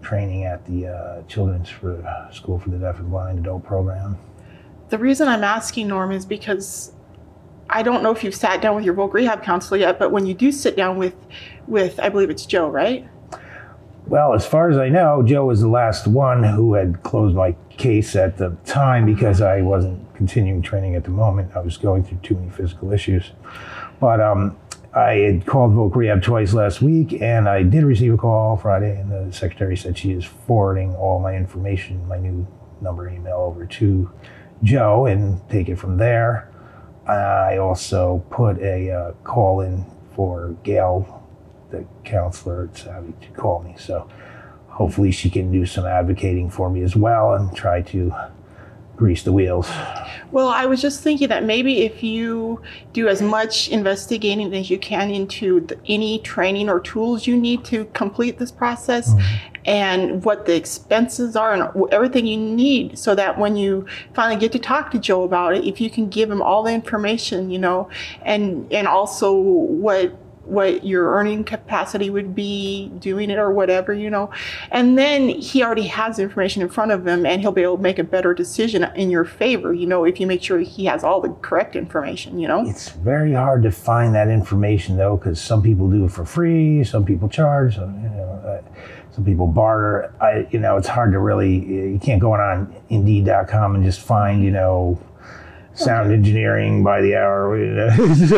[0.03, 4.17] training at the uh, Children's for, School for the Deaf and Blind adult program.
[4.89, 6.91] the reason I'm asking Norm is because
[7.69, 10.25] I don't know if you've sat down with your voc rehab counselor yet, but when
[10.25, 11.15] you do sit down with
[11.67, 13.07] with I believe it's Joe, right?
[14.05, 17.55] Well, as far as I know, Joe was the last one who had closed my
[17.69, 21.55] case at the time because I wasn't continuing training at the moment.
[21.55, 23.31] I was going through too many physical issues.
[24.01, 24.57] But um,
[24.95, 28.95] I had called Voc Rehab twice last week, and I did receive a call Friday,
[28.95, 32.45] and the secretary said she is forwarding all my information, my new
[32.79, 34.11] number email over to
[34.61, 36.51] Joe and take it from there.
[37.07, 41.23] I also put a uh, call in for Gail,
[41.71, 43.75] the counselor Savvy, to call me.
[43.79, 44.07] So
[44.67, 48.13] hopefully she can do some advocating for me as well and try to
[48.95, 49.69] grease the wheels.
[50.31, 54.79] Well, I was just thinking that maybe if you do as much investigating as you
[54.79, 59.35] can into the, any training or tools you need to complete this process mm-hmm.
[59.65, 64.51] and what the expenses are and everything you need so that when you finally get
[64.53, 67.59] to talk to Joe about it, if you can give him all the information, you
[67.59, 67.89] know,
[68.23, 74.09] and and also what what your earning capacity would be doing it or whatever, you
[74.09, 74.29] know.
[74.71, 77.83] And then he already has information in front of him and he'll be able to
[77.83, 81.03] make a better decision in your favor, you know, if you make sure he has
[81.03, 82.67] all the correct information, you know.
[82.67, 86.83] It's very hard to find that information though, because some people do it for free,
[86.83, 88.61] some people charge, some, you know, uh,
[89.11, 90.13] some people barter.
[90.19, 91.53] I, you know, it's hard to really.
[91.91, 94.99] You can't go on Indeed.com and just find, you know,
[95.75, 97.43] sound engineering by the hour.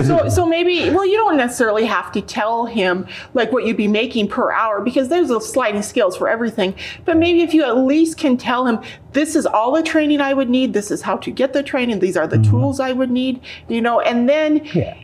[0.05, 3.87] So, so maybe, well, you don't necessarily have to tell him like what you'd be
[3.87, 6.75] making per hour because there's a sliding scales for everything.
[7.05, 8.79] But maybe if you at least can tell him,
[9.13, 11.99] this is all the training I would need, this is how to get the training,
[11.99, 12.51] these are the mm-hmm.
[12.51, 14.97] tools I would need, you know, and then yeah.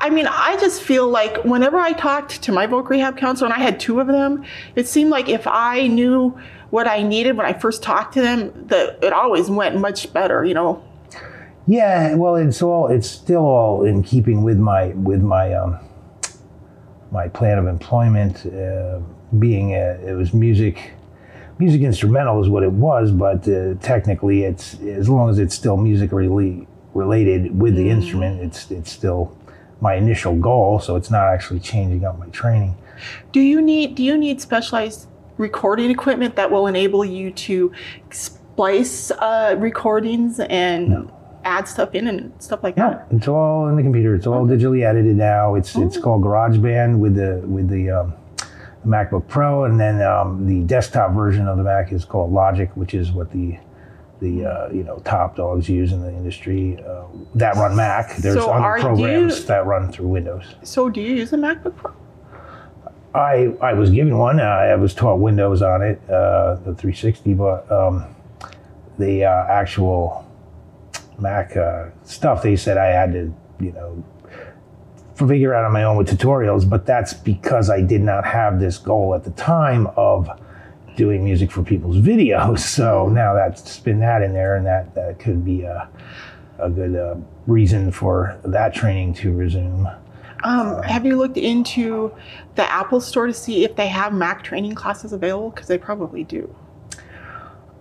[0.00, 3.54] I mean, I just feel like whenever I talked to my voc rehab counselor, and
[3.54, 6.38] I had two of them, it seemed like if I knew
[6.70, 10.42] what I needed when I first talked to them, that it always went much better,
[10.42, 10.82] you know.
[11.70, 15.78] Yeah, well, it's all it's still all in keeping with my with my um,
[17.12, 18.44] my plan of employment.
[18.44, 18.98] Uh,
[19.38, 20.90] being a, it was music,
[21.60, 25.76] music instrumental is what it was, but uh, technically, it's as long as it's still
[25.76, 29.38] music really related with the instrument, it's it's still
[29.80, 30.80] my initial goal.
[30.80, 32.74] So it's not actually changing up my training.
[33.30, 35.06] Do you need do you need specialized
[35.38, 37.72] recording equipment that will enable you to
[38.10, 41.12] splice uh, recordings and
[41.44, 43.06] add stuff in and stuff like No, that?
[43.10, 44.14] it's all in the computer.
[44.14, 45.54] It's all digitally edited now.
[45.54, 50.46] It's it's called GarageBand with the with the, um, the MacBook Pro, and then um,
[50.46, 53.56] the desktop version of the Mac is called Logic, which is what the
[54.20, 58.16] the uh, you know top dogs use in the industry uh, that run Mac.
[58.16, 60.44] There's So other are programs you- that run through Windows.
[60.62, 61.92] So do you use a MacBook Pro?
[63.14, 64.38] I I was given one.
[64.40, 68.04] Uh, I was taught Windows on it, uh, the 360, but um,
[68.98, 70.24] the uh, actual
[71.20, 74.04] Mac uh, stuff they said I had to, you know,
[75.14, 76.68] figure out on my own with tutorials.
[76.68, 80.28] But that's because I did not have this goal at the time of
[80.96, 82.60] doing music for people's videos.
[82.60, 85.88] So now that's spin that in there, and that that could be a
[86.58, 89.88] a good uh, reason for that training to resume.
[90.42, 92.14] Um, have you looked into
[92.54, 95.50] the Apple Store to see if they have Mac training classes available?
[95.50, 96.54] Because they probably do.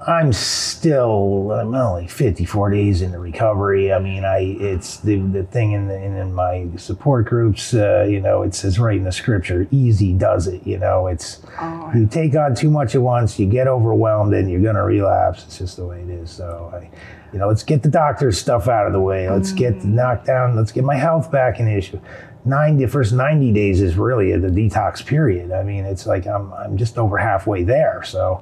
[0.08, 3.92] I'm still I'm only 54 days into recovery.
[3.92, 7.74] I mean, I it's the the thing in the, in, in my support groups.
[7.74, 11.42] Uh, you know, it says right in the scripture, "Easy does it." You know, it's
[11.60, 11.92] Oh.
[11.94, 15.44] you take on too much at once, you get overwhelmed, and you're gonna relapse.
[15.44, 16.32] It's just the way it is.
[16.32, 16.90] So, I,
[17.34, 19.30] you know, let's get the doctor's stuff out of the way.
[19.30, 20.56] Let's get the knockdown.
[20.56, 22.00] Let's get my health back in issue.
[22.46, 25.52] Nine the first 90 days is really the detox period.
[25.52, 28.02] I mean, it's like I'm I'm just over halfway there.
[28.04, 28.42] So.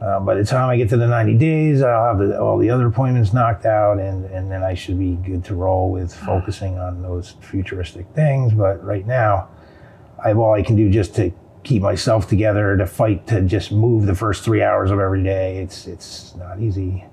[0.00, 2.70] Uh, by the time I get to the 90 days, I'll have the, all the
[2.70, 6.78] other appointments knocked out, and, and then I should be good to roll with focusing
[6.78, 8.54] on those futuristic things.
[8.54, 9.50] But right now,
[10.22, 11.32] I have all I can do just to
[11.64, 15.58] keep myself together to fight to just move the first three hours of every day.
[15.58, 17.04] It's it's not easy,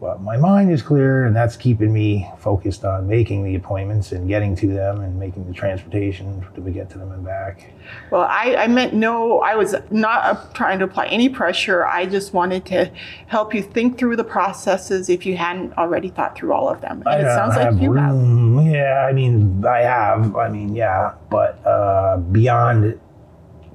[0.00, 4.28] but my mind is clear, and that's keeping me focused on making the appointments and
[4.28, 7.72] getting to them and making the transportation to get to them and back.
[8.10, 11.84] Well, I, I meant no, I was not uh, trying to apply any pressure.
[11.84, 12.92] I just wanted to
[13.26, 17.02] help you think through the processes if you hadn't already thought through all of them.
[17.04, 18.14] And it sounds like have you have.
[18.14, 18.70] room.
[18.70, 20.36] Yeah, I mean, I have.
[20.36, 23.00] I mean, yeah, but uh, beyond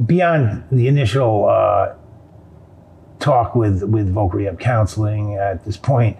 [0.05, 1.95] beyond the initial uh,
[3.23, 6.17] talk with with voc rehab counseling at this point,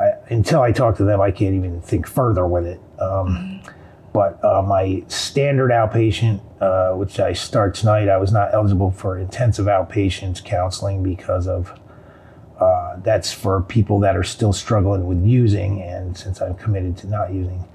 [0.00, 2.80] I, until I talk to them, I can't even think further with it.
[3.00, 3.60] Um,
[4.12, 9.18] but uh, my standard outpatient, uh, which I start tonight, I was not eligible for
[9.18, 11.78] intensive outpatient counseling because of
[12.60, 15.82] uh, that's for people that are still struggling with using.
[15.82, 17.66] And since I'm committed to not using,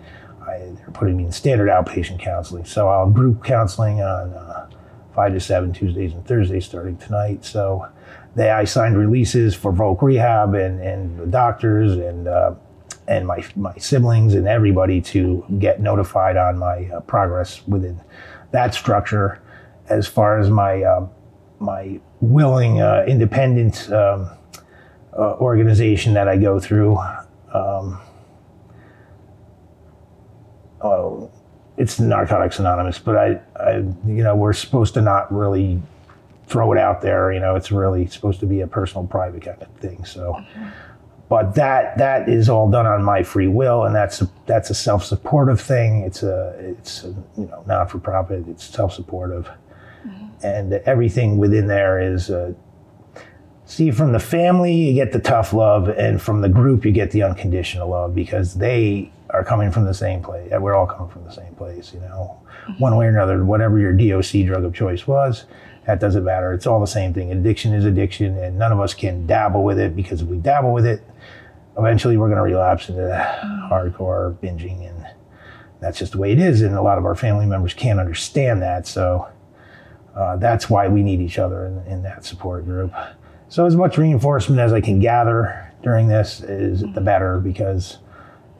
[0.41, 2.65] I, they're putting me in standard outpatient counseling.
[2.65, 4.70] So I'll group counseling on uh,
[5.13, 7.44] five to seven Tuesdays and Thursdays starting tonight.
[7.44, 7.88] So
[8.36, 12.56] they, I signed releases for Voc Rehab and, and the doctors and uh,
[13.08, 18.02] and my my siblings and everybody to get notified on my uh, progress within
[18.52, 19.41] that structure.
[19.88, 21.08] As far as my uh,
[21.60, 24.30] my willing uh, independent um,
[25.17, 26.98] uh, organization that I go through.
[27.54, 28.02] Um,
[30.82, 31.32] oh,
[31.78, 35.82] it's Narcotics Anonymous, but I, I, you know, we're supposed to not really
[36.48, 37.32] throw it out there.
[37.32, 40.06] You know, it's really supposed to be a personal, private kind of thing.
[40.06, 40.40] So,
[41.30, 44.76] but that that is all done on my free will, and that's a, that's a
[44.76, 46.02] self-supportive thing.
[46.02, 48.48] It's a it's a, you know not for profit.
[48.48, 49.50] It's self-supportive,
[50.44, 52.30] and everything within there is.
[52.30, 52.54] Uh,
[53.68, 57.10] See, from the family, you get the tough love, and from the group, you get
[57.10, 60.52] the unconditional love because they are coming from the same place.
[60.52, 62.40] We're all coming from the same place, you know,
[62.78, 63.44] one way or another.
[63.44, 65.46] Whatever your DOC drug of choice was,
[65.86, 66.52] that doesn't matter.
[66.52, 67.32] It's all the same thing.
[67.32, 70.74] Addiction is addiction, and none of us can dabble with it because if we dabble
[70.74, 71.04] with it,
[71.78, 73.02] eventually we're going to relapse into
[73.71, 75.06] hardcore binging, and
[75.80, 76.62] that's just the way it is.
[76.62, 79.28] And a lot of our family members can't understand that, so
[80.15, 82.93] uh, that's why we need each other in, in that support group.
[83.50, 88.00] So as much reinforcement as I can gather during this is the better because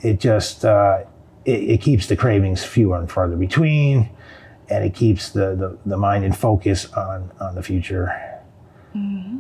[0.02, 1.00] it just uh,
[1.44, 4.10] it, it keeps the cravings fewer and farther between,
[4.70, 8.12] and it keeps the, the, the mind in focus on on the future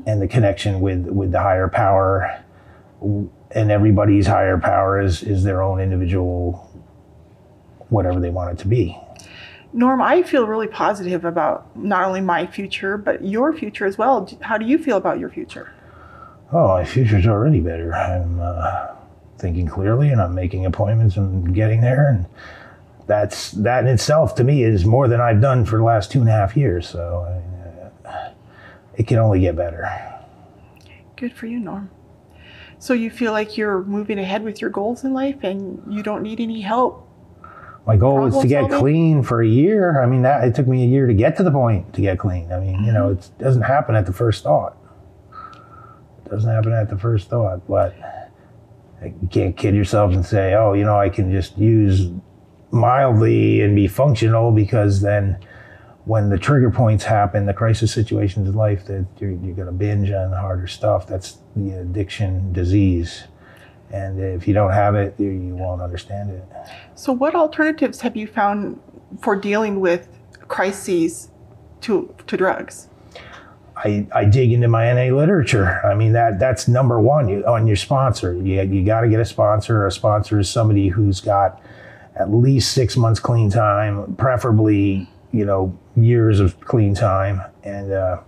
[0.06, 2.44] and the connection with with the higher power.
[3.52, 6.70] And everybody's higher power is is their own individual,
[7.90, 8.98] whatever they want it to be.
[9.74, 14.30] Norm, I feel really positive about not only my future, but your future as well.
[14.42, 15.74] How do you feel about your future?
[16.52, 17.94] Oh, my future's already better.
[17.94, 18.88] I'm uh,
[19.38, 22.26] thinking clearly, and I'm making appointments and getting there, and
[23.08, 26.22] that's that in itself to me is more than I've done for the last two
[26.22, 26.88] and a half years.
[26.88, 27.42] So
[28.06, 28.32] uh,
[28.96, 29.90] it can only get better.
[31.16, 31.90] Good for you, Norm.
[32.80, 36.22] So you feel like you're moving ahead with your goals in life and you don't
[36.22, 37.08] need any help?
[37.88, 38.80] My goal was to get solving?
[38.80, 40.02] clean for a year.
[40.02, 42.18] I mean, that it took me a year to get to the point to get
[42.18, 42.52] clean.
[42.52, 44.76] I mean, you know, it doesn't happen at the first thought.
[46.26, 47.96] It doesn't happen at the first thought, but
[49.04, 52.10] you can't kid yourself and say, "Oh, you know, I can just use
[52.76, 55.38] mildly and be functional," because then
[56.06, 59.72] when the trigger points happen, the crisis situations in life, that you're, you're going to
[59.72, 61.08] binge on harder stuff.
[61.08, 63.24] That's the addiction disease.
[63.92, 66.44] And if you don't have it, you, you won't understand it.
[66.96, 68.80] So, what alternatives have you found
[69.20, 70.08] for dealing with
[70.48, 71.30] crises
[71.82, 72.88] to, to drugs?
[73.78, 75.82] I, I dig into my NA literature.
[75.86, 78.34] I mean that that's number one you, on your sponsor.
[78.34, 79.86] You, you got to get a sponsor.
[79.86, 81.62] A sponsor is somebody who's got
[82.16, 87.42] at least six months clean time, preferably you know years of clean time.
[87.64, 88.22] And uh,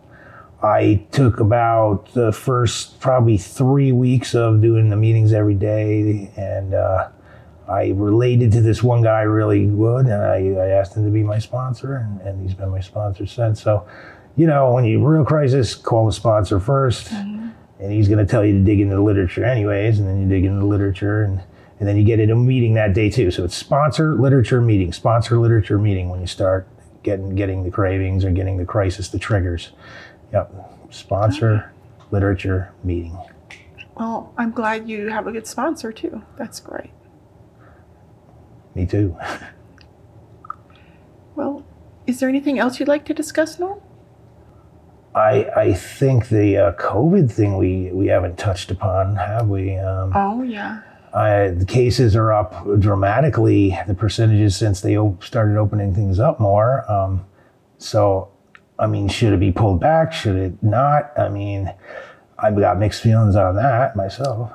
[0.61, 6.73] I took about the first probably three weeks of doing the meetings every day, and
[6.73, 7.09] uh,
[7.67, 11.23] I related to this one guy really good, and I, I asked him to be
[11.23, 13.61] my sponsor, and, and he's been my sponsor since.
[13.61, 13.87] So
[14.35, 17.37] you know, when you real crisis, call the sponsor 1st
[17.79, 20.27] and he's going to tell you to dig into the literature anyways, and then you
[20.27, 21.41] dig into the literature, and
[21.79, 23.31] and then you get into a meeting that day too.
[23.31, 26.67] So it's sponsor literature meeting, sponsor literature meeting when you start
[27.03, 29.71] getting getting the cravings or getting the crisis, the triggers.
[30.33, 31.71] Yep, sponsor
[32.11, 33.17] literature meeting.
[33.95, 36.21] Well, I'm glad you have a good sponsor too.
[36.37, 36.91] That's great.
[38.75, 39.17] Me too.
[41.35, 41.63] Well,
[42.07, 43.79] is there anything else you'd like to discuss, Norm?
[45.13, 49.77] I I think the uh, COVID thing we we haven't touched upon, have we?
[49.77, 50.81] Um, Oh yeah.
[51.13, 53.77] Uh, the cases are up dramatically.
[53.87, 56.89] The percentages since they op- started opening things up more.
[56.91, 57.25] Um,
[57.77, 58.29] so,
[58.77, 60.13] I mean, should it be pulled back?
[60.13, 61.11] Should it not?
[61.17, 61.73] I mean,
[62.37, 64.51] I've got mixed feelings on that myself.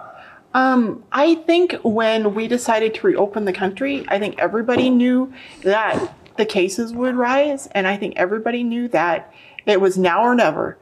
[0.55, 5.33] Um, I think when we decided to reopen the country, I think everybody knew
[5.63, 9.33] that the cases would rise, and I think everybody knew that
[9.67, 10.77] it was now or never,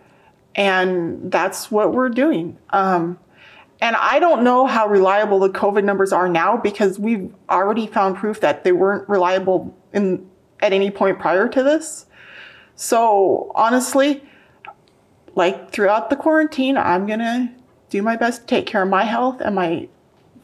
[0.55, 2.59] and that's what we're doing.
[2.71, 3.19] Um,
[3.81, 8.17] and I don't know how reliable the COVID numbers are now because we've already found
[8.17, 10.29] proof that they weren't reliable in
[10.61, 12.07] at any point prior to this.
[12.75, 14.23] So honestly,
[15.35, 17.55] like throughout the quarantine, I'm gonna
[17.89, 19.89] do my best to take care of my health and my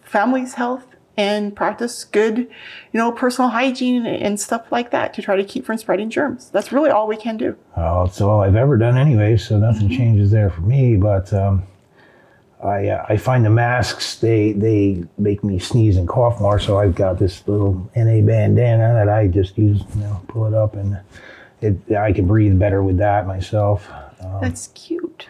[0.02, 0.84] family's health
[1.16, 2.46] and practice good, you
[2.92, 6.50] know, personal hygiene and stuff like that to try to keep from spreading germs.
[6.50, 7.56] That's really all we can do.
[7.76, 10.96] Oh, it's all I've ever done anyway, so nothing changes there for me.
[10.96, 11.62] But um,
[12.62, 16.58] I uh, I find the masks they they make me sneeze and cough more.
[16.58, 19.82] So I've got this little NA bandana that I just use.
[19.94, 20.98] You know, pull it up and
[21.60, 23.90] it I can breathe better with that myself.
[24.20, 25.28] Um, That's cute.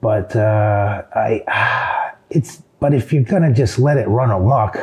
[0.00, 4.78] but uh, I it's but if you're gonna just let it run amok,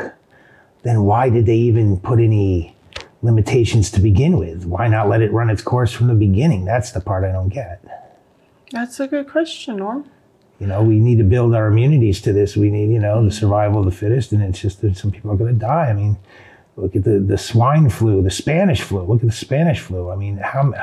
[0.84, 2.76] then why did they even put any
[3.22, 4.66] limitations to begin with?
[4.66, 6.66] Why not let it run its course from the beginning?
[6.66, 7.82] That's the part I don't get.
[8.72, 10.10] That's a good question, Norm.
[10.60, 12.58] You know, we need to build our immunities to this.
[12.58, 15.32] We need, you know, the survival of the fittest, and it's just that some people
[15.32, 15.90] are going to die.
[15.90, 16.18] I mean,
[16.76, 19.04] look at the the swine flu, the Spanish flu.
[19.04, 20.10] Look at the Spanish flu.
[20.10, 20.74] I mean, how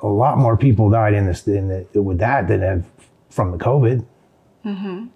[0.00, 2.86] a lot more people died in this in the, with that than have
[3.30, 4.04] from the COVID.
[4.62, 5.06] Hmm.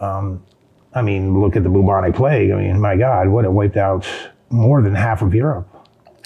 [0.00, 0.42] Um,
[0.94, 2.50] I mean, look at the bubonic plague.
[2.50, 4.08] I mean, my God, what it wiped out
[4.48, 5.68] more than half of Europe.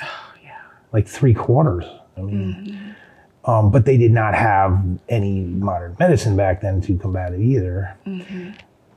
[0.02, 0.60] Oh, yeah.
[0.92, 1.84] like three quarters.
[2.16, 2.83] I mean,
[3.46, 7.96] um, but they did not have any modern medicine back then to combat it either.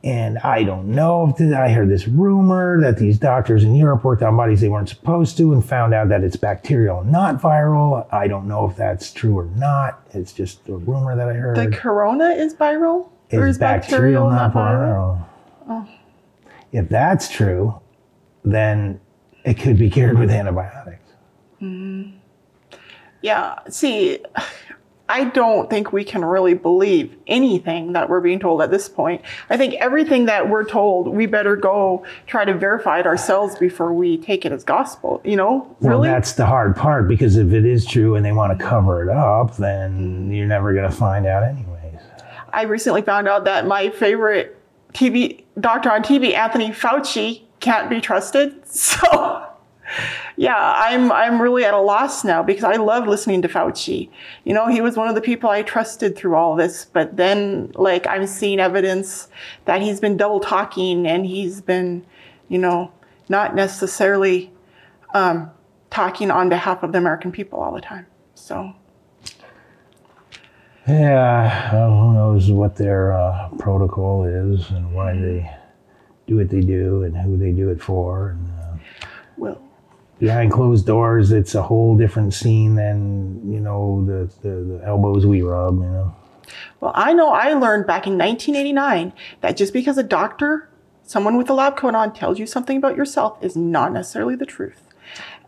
[0.03, 4.21] And I don't know if I heard this rumor that these doctors in Europe worked
[4.23, 8.07] on bodies they weren't supposed to and found out that it's bacterial, not viral.
[8.13, 10.01] I don't know if that's true or not.
[10.11, 11.57] It's just a rumor that I heard.
[11.57, 13.09] The corona is viral?
[13.33, 15.25] or is bacterial, not viral?
[16.71, 17.79] If that's true,
[18.45, 19.01] then
[19.43, 21.11] it could be cured with antibiotics.
[23.21, 23.59] Yeah.
[23.69, 24.19] See,
[25.09, 29.21] I don't think we can really believe anything that we're being told at this point.
[29.49, 33.93] I think everything that we're told, we better go try to verify it ourselves before
[33.93, 35.21] we take it as gospel.
[35.23, 36.09] You know, Well, really?
[36.09, 39.09] that's the hard part because if it is true and they want to cover it
[39.09, 42.01] up, then you're never going to find out anyways.
[42.51, 44.57] I recently found out that my favorite
[44.93, 48.55] TV doctor on TV, Anthony Fauci, can't be trusted.
[48.65, 49.46] So,
[50.39, 54.09] yeah, I'm I'm really at a loss now because I love listening to Fauci.
[54.43, 57.71] You know, he was one of the people I trusted through all this, but then
[57.73, 59.29] like I'm seeing evidence
[59.65, 62.05] that he's been double talking and he's been,
[62.49, 62.91] you know,
[63.27, 64.53] not necessarily
[65.15, 65.49] um,
[65.89, 68.05] talking on behalf of the American people all the time.
[68.35, 68.73] So,
[70.87, 75.51] Yeah, well, who knows what their uh, protocol is and why they
[76.27, 78.29] do what they do and who they do it for.
[78.29, 78.77] And uh,
[79.35, 79.66] well,
[80.19, 85.25] behind closed doors, it's a whole different scene than you know the, the, the elbows
[85.25, 85.75] we rub.
[85.75, 86.15] You know.
[86.79, 90.69] Well, I know I learned back in 1989 that just because a doctor,
[91.03, 94.45] someone with a lab coat on, tells you something about yourself is not necessarily the
[94.45, 94.83] truth.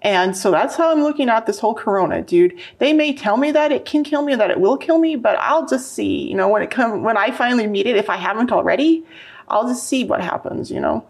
[0.01, 2.57] And so that's how I'm looking at this whole corona, dude.
[2.77, 5.37] They may tell me that it can kill me, that it will kill me, but
[5.39, 8.15] I'll just see, you know, when it come when I finally meet it, if I
[8.15, 9.05] haven't already,
[9.49, 11.05] I'll just see what happens, you know.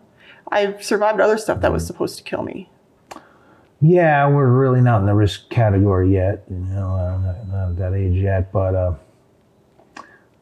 [0.52, 2.70] I've survived other stuff that was supposed to kill me.
[3.82, 6.44] Yeah, we're really not in the risk category yet.
[6.50, 8.94] You know, I'm not, not at that age yet, but uh,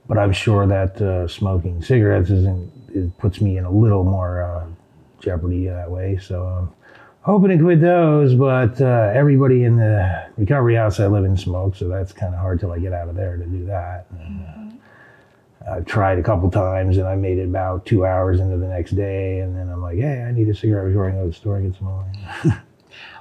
[0.08, 4.42] but I'm sure that uh, smoking cigarettes isn't it puts me in a little more
[4.42, 4.66] uh,
[5.20, 6.18] jeopardy that way.
[6.18, 6.70] So I'm
[7.22, 11.80] hoping to quit those, but uh, everybody in the recovery house I live in smokes,
[11.80, 14.08] so that's kind of hard till I get out of there to do that.
[14.12, 14.74] And, uh,
[15.70, 18.92] I've tried a couple times, and I made it about two hours into the next
[18.92, 21.34] day, and then I'm like, hey, I need a cigarette before I go to the
[21.34, 22.64] store and get some more.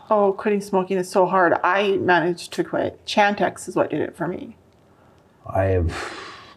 [0.09, 1.55] Oh, quitting smoking is so hard.
[1.65, 3.05] I managed to quit.
[3.07, 4.57] Chantix is what did it for me.
[5.47, 5.93] I have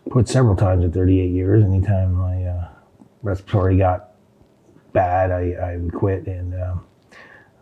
[0.10, 1.64] quit several times in 38 years.
[1.64, 2.68] Anytime my uh,
[3.24, 4.12] respiratory got
[4.94, 6.28] bad, I, I would quit.
[6.28, 6.86] And um,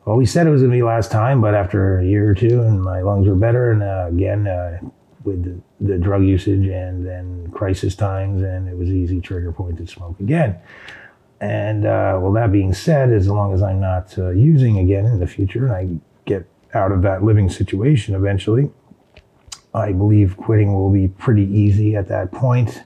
[0.05, 2.33] well, we said it was going to be last time, but after a year or
[2.33, 4.79] two, and my lungs were better, and uh, again uh,
[5.23, 9.77] with the, the, drug usage, and then crisis times, and it was easy trigger point
[9.77, 10.57] to smoke again.
[11.39, 15.19] And uh, well, that being said, as long as I'm not uh, using again in
[15.19, 15.87] the future, and I
[16.25, 18.71] get out of that living situation eventually,
[19.73, 22.81] I believe quitting will be pretty easy at that point.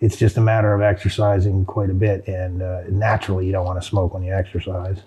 [0.00, 3.80] It's just a matter of exercising quite a bit, and uh, naturally, you don't want
[3.80, 5.02] to smoke when you exercise.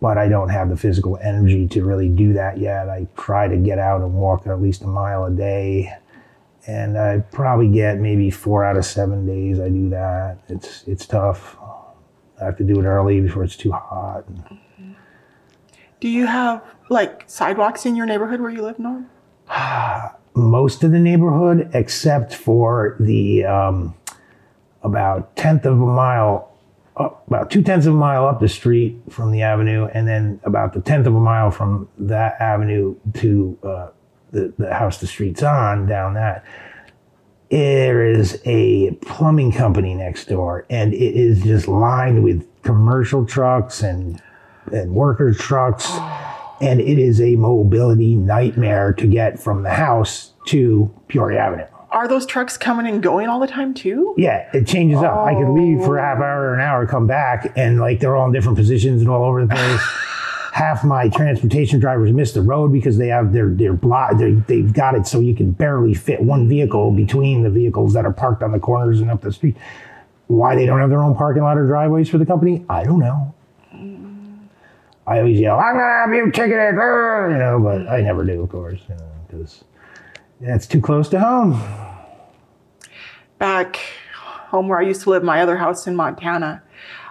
[0.00, 2.88] But I don't have the physical energy to really do that yet.
[2.88, 5.92] I try to get out and walk at least a mile a day,
[6.68, 10.38] and I probably get maybe four out of seven days I do that.
[10.48, 11.56] It's it's tough.
[12.40, 14.24] I have to do it early before it's too hot.
[16.00, 19.10] Do you have like sidewalks in your neighborhood where you live, Norm?
[20.38, 23.94] most of the neighborhood except for the um,
[24.82, 26.56] about tenth of a mile
[26.96, 30.40] up, about two tenths of a mile up the street from the avenue, and then
[30.44, 33.88] about the tenth of a mile from that avenue to uh,
[34.30, 36.44] the, the house the street's on down that.
[37.50, 43.82] There is a plumbing company next door, and it is just lined with commercial trucks
[43.82, 44.22] and
[44.72, 45.90] and worker trucks
[46.60, 51.64] and it is a mobility nightmare to get from the house to Peoria Avenue.
[51.90, 54.14] Are those trucks coming and going all the time too?
[54.18, 55.16] Yeah, it changes up.
[55.16, 58.14] I could leave for a half hour or an hour, come back, and like they're
[58.14, 59.80] all in different positions and all over the place.
[60.58, 64.96] half my transportation drivers miss the road because they have their their block they've got
[64.96, 68.50] it so you can barely fit one vehicle between the vehicles that are parked on
[68.50, 69.56] the corners and up the street.
[70.26, 72.98] Why they don't have their own parking lot or driveways for the company, I don't
[72.98, 73.34] know.
[75.06, 78.48] I always yell, "I'm gonna have you ticketed," you know, but I never do, of
[78.50, 78.80] course,
[79.28, 79.64] because
[80.40, 81.62] you know, it's too close to home.
[83.38, 83.78] Back
[84.48, 86.62] home where I used to live, my other house in Montana,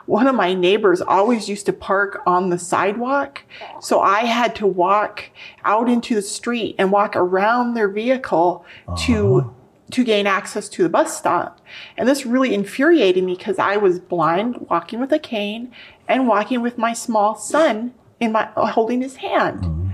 [0.08, 3.44] one of my neighbors always used to park on the sidewalk.
[3.82, 5.30] So I had to walk
[5.64, 8.98] out into the street and walk around their vehicle uh-huh.
[9.06, 9.54] to
[9.90, 11.62] to gain access to the bus stop.
[11.98, 15.72] And this really infuriated me because I was blind, walking with a cane,
[16.10, 19.62] and walking with my small son in my holding his hand.
[19.62, 19.90] Mm-hmm.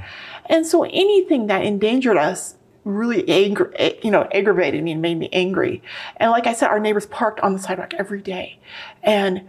[0.48, 5.30] And so anything that endangered us really angry, you know, aggravated me and made me
[5.32, 5.82] angry.
[6.18, 8.60] And like I said, our neighbors parked on the sidewalk every day.
[9.04, 9.48] And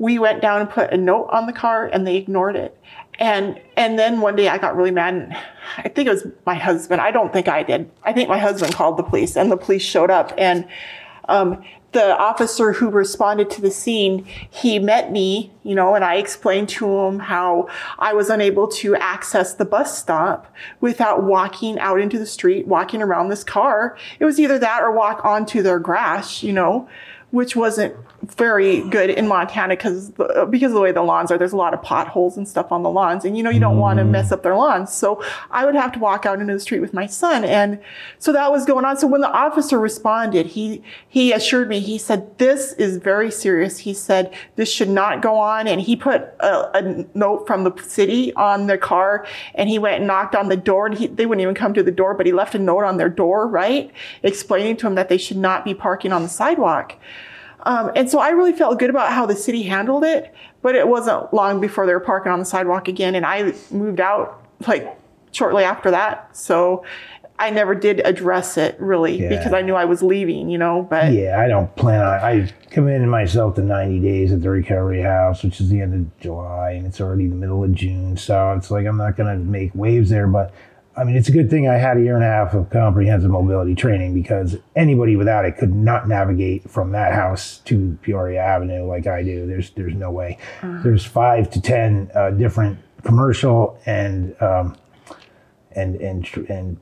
[0.00, 2.76] we went down and put a note on the car and they ignored it.
[3.18, 5.36] And and then one day I got really mad and
[5.76, 7.02] I think it was my husband.
[7.02, 7.90] I don't think I did.
[8.02, 10.66] I think my husband called the police and the police showed up and
[11.28, 16.14] um, the officer who responded to the scene, he met me, you know, and I
[16.16, 22.00] explained to him how I was unable to access the bus stop without walking out
[22.00, 23.98] into the street, walking around this car.
[24.18, 26.88] It was either that or walk onto their grass, you know,
[27.32, 30.10] which wasn't very good in Montana because
[30.50, 31.38] because of the way the lawns are.
[31.38, 33.76] There's a lot of potholes and stuff on the lawns, and you know you don't
[33.76, 33.80] mm.
[33.80, 34.92] want to mess up their lawns.
[34.92, 37.80] So I would have to walk out into the street with my son, and
[38.18, 38.98] so that was going on.
[38.98, 41.80] So when the officer responded, he he assured me.
[41.80, 43.78] He said this is very serious.
[43.78, 47.72] He said this should not go on, and he put a, a note from the
[47.82, 51.24] city on their car, and he went and knocked on the door, and he, they
[51.24, 53.90] wouldn't even come to the door, but he left a note on their door, right,
[54.22, 56.96] explaining to them that they should not be parking on the sidewalk.
[57.64, 60.32] Um, and so I really felt good about how the city handled it,
[60.62, 63.14] but it wasn't long before they were parking on the sidewalk again.
[63.14, 64.96] And I moved out like
[65.32, 66.36] shortly after that.
[66.36, 66.84] So
[67.38, 69.30] I never did address it really yeah.
[69.30, 71.12] because I knew I was leaving, you know, but.
[71.12, 75.42] Yeah, I don't plan on, I committed myself to 90 days at the recovery house,
[75.42, 78.18] which is the end of July and it's already the middle of June.
[78.18, 80.52] So it's like, I'm not going to make waves there, but
[80.96, 83.30] I mean, it's a good thing I had a year and a half of comprehensive
[83.30, 88.84] mobility training because anybody without it could not navigate from that house to Peoria Avenue
[88.86, 89.46] like I do.
[89.46, 90.38] There's there's no way.
[90.62, 90.80] Uh-huh.
[90.82, 94.76] There's five to ten uh, different commercial and um,
[95.72, 96.80] and and and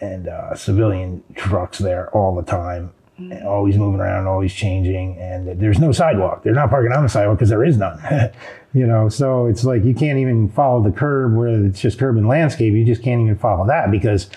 [0.00, 3.46] and uh, civilian trucks there all the time, mm-hmm.
[3.46, 6.42] always moving around, always changing, and there's no sidewalk.
[6.42, 8.00] They're not parking on the sidewalk because there is none.
[8.74, 12.16] you know so it's like you can't even follow the curb where it's just curb
[12.16, 12.74] and landscape.
[12.74, 14.28] You just can't even follow that because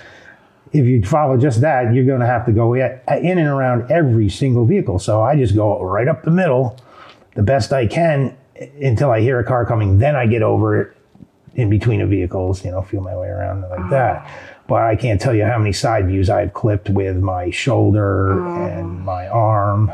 [0.73, 4.29] if you follow just that you're going to have to go in and around every
[4.29, 4.99] single vehicle.
[4.99, 6.77] So i just go right up the middle
[7.35, 8.35] the best i can
[8.81, 9.99] until i hear a car coming.
[9.99, 10.97] Then i get over it
[11.55, 14.29] in between the vehicles you know feel my way around like that.
[14.67, 18.79] But i can't tell you how many side views i've clipped with my shoulder mm.
[18.79, 19.91] and my arm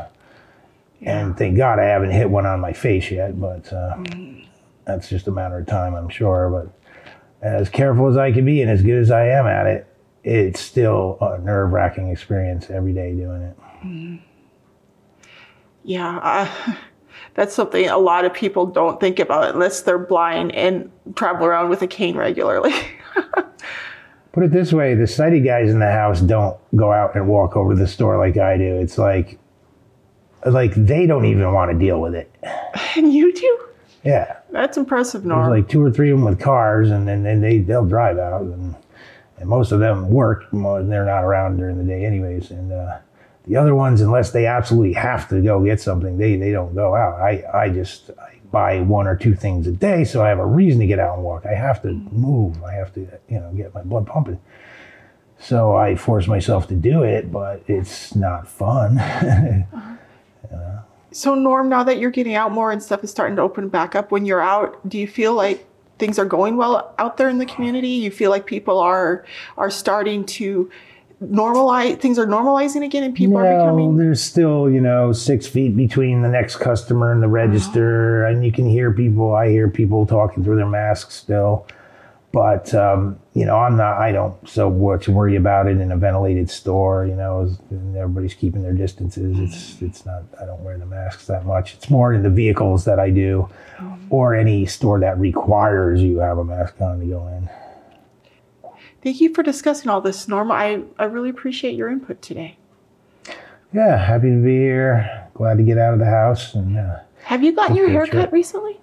[1.02, 4.46] and thank God I haven't hit one on my face yet, but uh, mm.
[4.84, 6.50] that's just a matter of time, I'm sure.
[6.50, 9.86] But as careful as I can be and as good as I am at it,
[10.24, 14.20] it's still a nerve wracking experience every day doing it.
[15.84, 16.74] Yeah, uh,
[17.34, 21.70] that's something a lot of people don't think about unless they're blind and travel around
[21.70, 22.74] with a cane regularly.
[24.32, 27.56] Put it this way: the sighted guys in the house don't go out and walk
[27.56, 28.76] over to the store like I do.
[28.76, 29.38] It's like,
[30.46, 32.32] like they don't even want to deal with it.
[32.96, 33.64] and you do?
[34.04, 37.40] Yeah, That's impressive, there's like two or three of them with cars, and then then
[37.40, 38.74] they they'll drive out, and
[39.38, 40.44] and most of them work.
[40.52, 42.50] and they're not around during the day, anyways.
[42.50, 42.98] And uh,
[43.46, 46.94] the other ones, unless they absolutely have to go get something, they they don't go
[46.94, 47.20] out.
[47.20, 50.46] I I just I buy one or two things a day, so I have a
[50.46, 51.44] reason to get out and walk.
[51.44, 52.62] I have to move.
[52.62, 54.40] I have to you know get my blood pumping.
[55.40, 58.98] So I force myself to do it, but it's not fun.
[61.10, 63.94] So, Norm, now that you're getting out more and stuff is starting to open back
[63.94, 65.66] up, when you're out, do you feel like
[65.98, 67.88] things are going well out there in the community?
[67.88, 69.24] You feel like people are
[69.56, 70.70] are starting to
[71.22, 75.46] normalize things are normalizing again and people are No, becoming there's still, you know, six
[75.46, 79.34] feet between the next customer and the register, and you can hear people.
[79.34, 81.66] I hear people talking through their masks still,
[82.32, 83.98] but um, you know, I'm not.
[83.98, 87.06] I don't so what to worry about it in a ventilated store.
[87.06, 89.38] You know, and everybody's keeping their distances.
[89.38, 90.22] It's it's not.
[90.40, 91.74] I don't wear the masks that much.
[91.74, 93.48] It's more in the vehicles that I do,
[94.10, 97.48] or any store that requires you have a mask on to go in.
[99.02, 100.50] Thank you for discussing all this, Norm.
[100.50, 102.58] I, I really appreciate your input today.
[103.72, 105.28] Yeah, happy to be here.
[105.34, 106.76] Glad to get out of the house and.
[106.76, 108.80] Uh, Have you gotten your Okay, hair cut recently?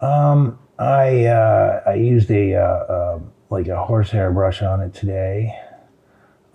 [0.00, 3.18] Um, I uh, I used a uh, uh,
[3.50, 5.58] like a horsehair brush on it today,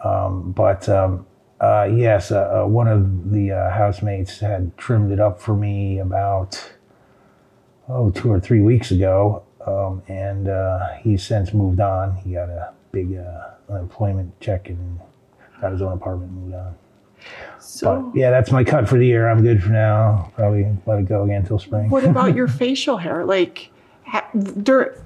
[0.03, 1.25] um, but um,
[1.59, 5.99] uh, yes, uh, uh, one of the uh, housemates had trimmed it up for me
[5.99, 6.71] about
[7.89, 12.15] oh two or three weeks ago, um, and uh, he's since moved on.
[12.17, 14.99] He got a big uh, unemployment check and
[15.61, 16.75] got his own apartment and moved on.
[17.59, 19.29] So, But yeah, that's my cut for the year.
[19.29, 20.31] I'm good for now.
[20.35, 21.89] Probably let it go again until spring.
[21.89, 23.23] what about your facial hair?
[23.25, 23.69] Like,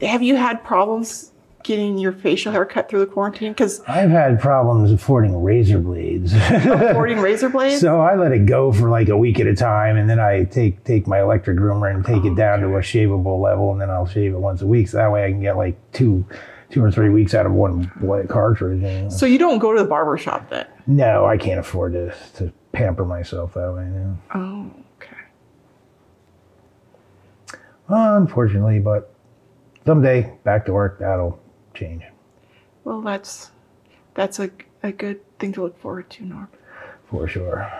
[0.02, 1.32] have you had problems
[1.64, 3.52] getting your facial hair cut through the quarantine?
[3.52, 6.34] Because I've had problems affording razor blades.
[6.36, 7.82] affording razor blades.
[7.82, 10.44] so I let it go for like a week at a time and then I
[10.44, 13.82] take take my electric groomer and take it oh, down to a shavable level and
[13.82, 14.90] then I'll shave it once a week.
[14.90, 16.26] So that way I can get like two
[16.70, 17.92] two or three weeks out of one
[18.28, 18.84] cartridge.
[18.84, 20.68] And, So you don't go to the barber shop then?
[20.88, 24.18] no, I can't afford to to pamper myself that way now.
[24.36, 25.16] Oh, okay.
[27.88, 29.14] Unfortunately, but
[29.86, 31.40] someday back to work that'll
[31.74, 32.04] change.
[32.84, 33.52] Well, that's
[34.14, 34.50] that's a,
[34.84, 36.48] a good thing to look forward to, Norm.
[37.10, 37.72] For sure.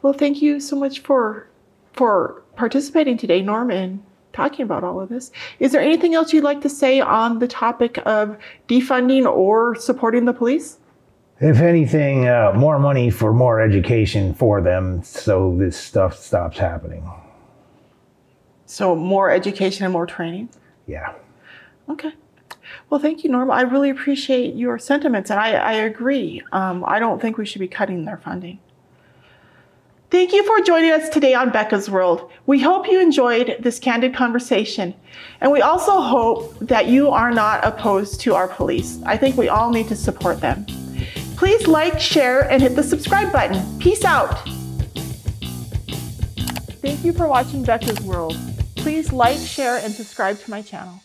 [0.00, 1.48] Well, thank you so much for
[1.92, 4.02] for participating today, Norm, and
[4.32, 5.30] talking about all of this.
[5.58, 10.24] Is there anything else you'd like to say on the topic of defunding or supporting
[10.24, 10.78] the police?
[11.40, 17.10] If anything, uh, more money for more education for them so this stuff stops happening.
[18.72, 20.48] So more education and more training.
[20.86, 21.12] Yeah.
[21.90, 22.14] Okay.
[22.88, 23.52] Well, thank you, Norma.
[23.52, 26.42] I really appreciate your sentiments, and I, I agree.
[26.52, 28.60] Um, I don't think we should be cutting their funding.
[30.10, 32.30] Thank you for joining us today on Becca's World.
[32.46, 34.94] We hope you enjoyed this candid conversation,
[35.42, 39.02] and we also hope that you are not opposed to our police.
[39.04, 40.64] I think we all need to support them.
[41.36, 43.78] Please like, share, and hit the subscribe button.
[43.78, 44.48] Peace out.
[46.80, 48.34] Thank you for watching Becca's World.
[48.82, 51.00] Please like, share, and subscribe to my channel.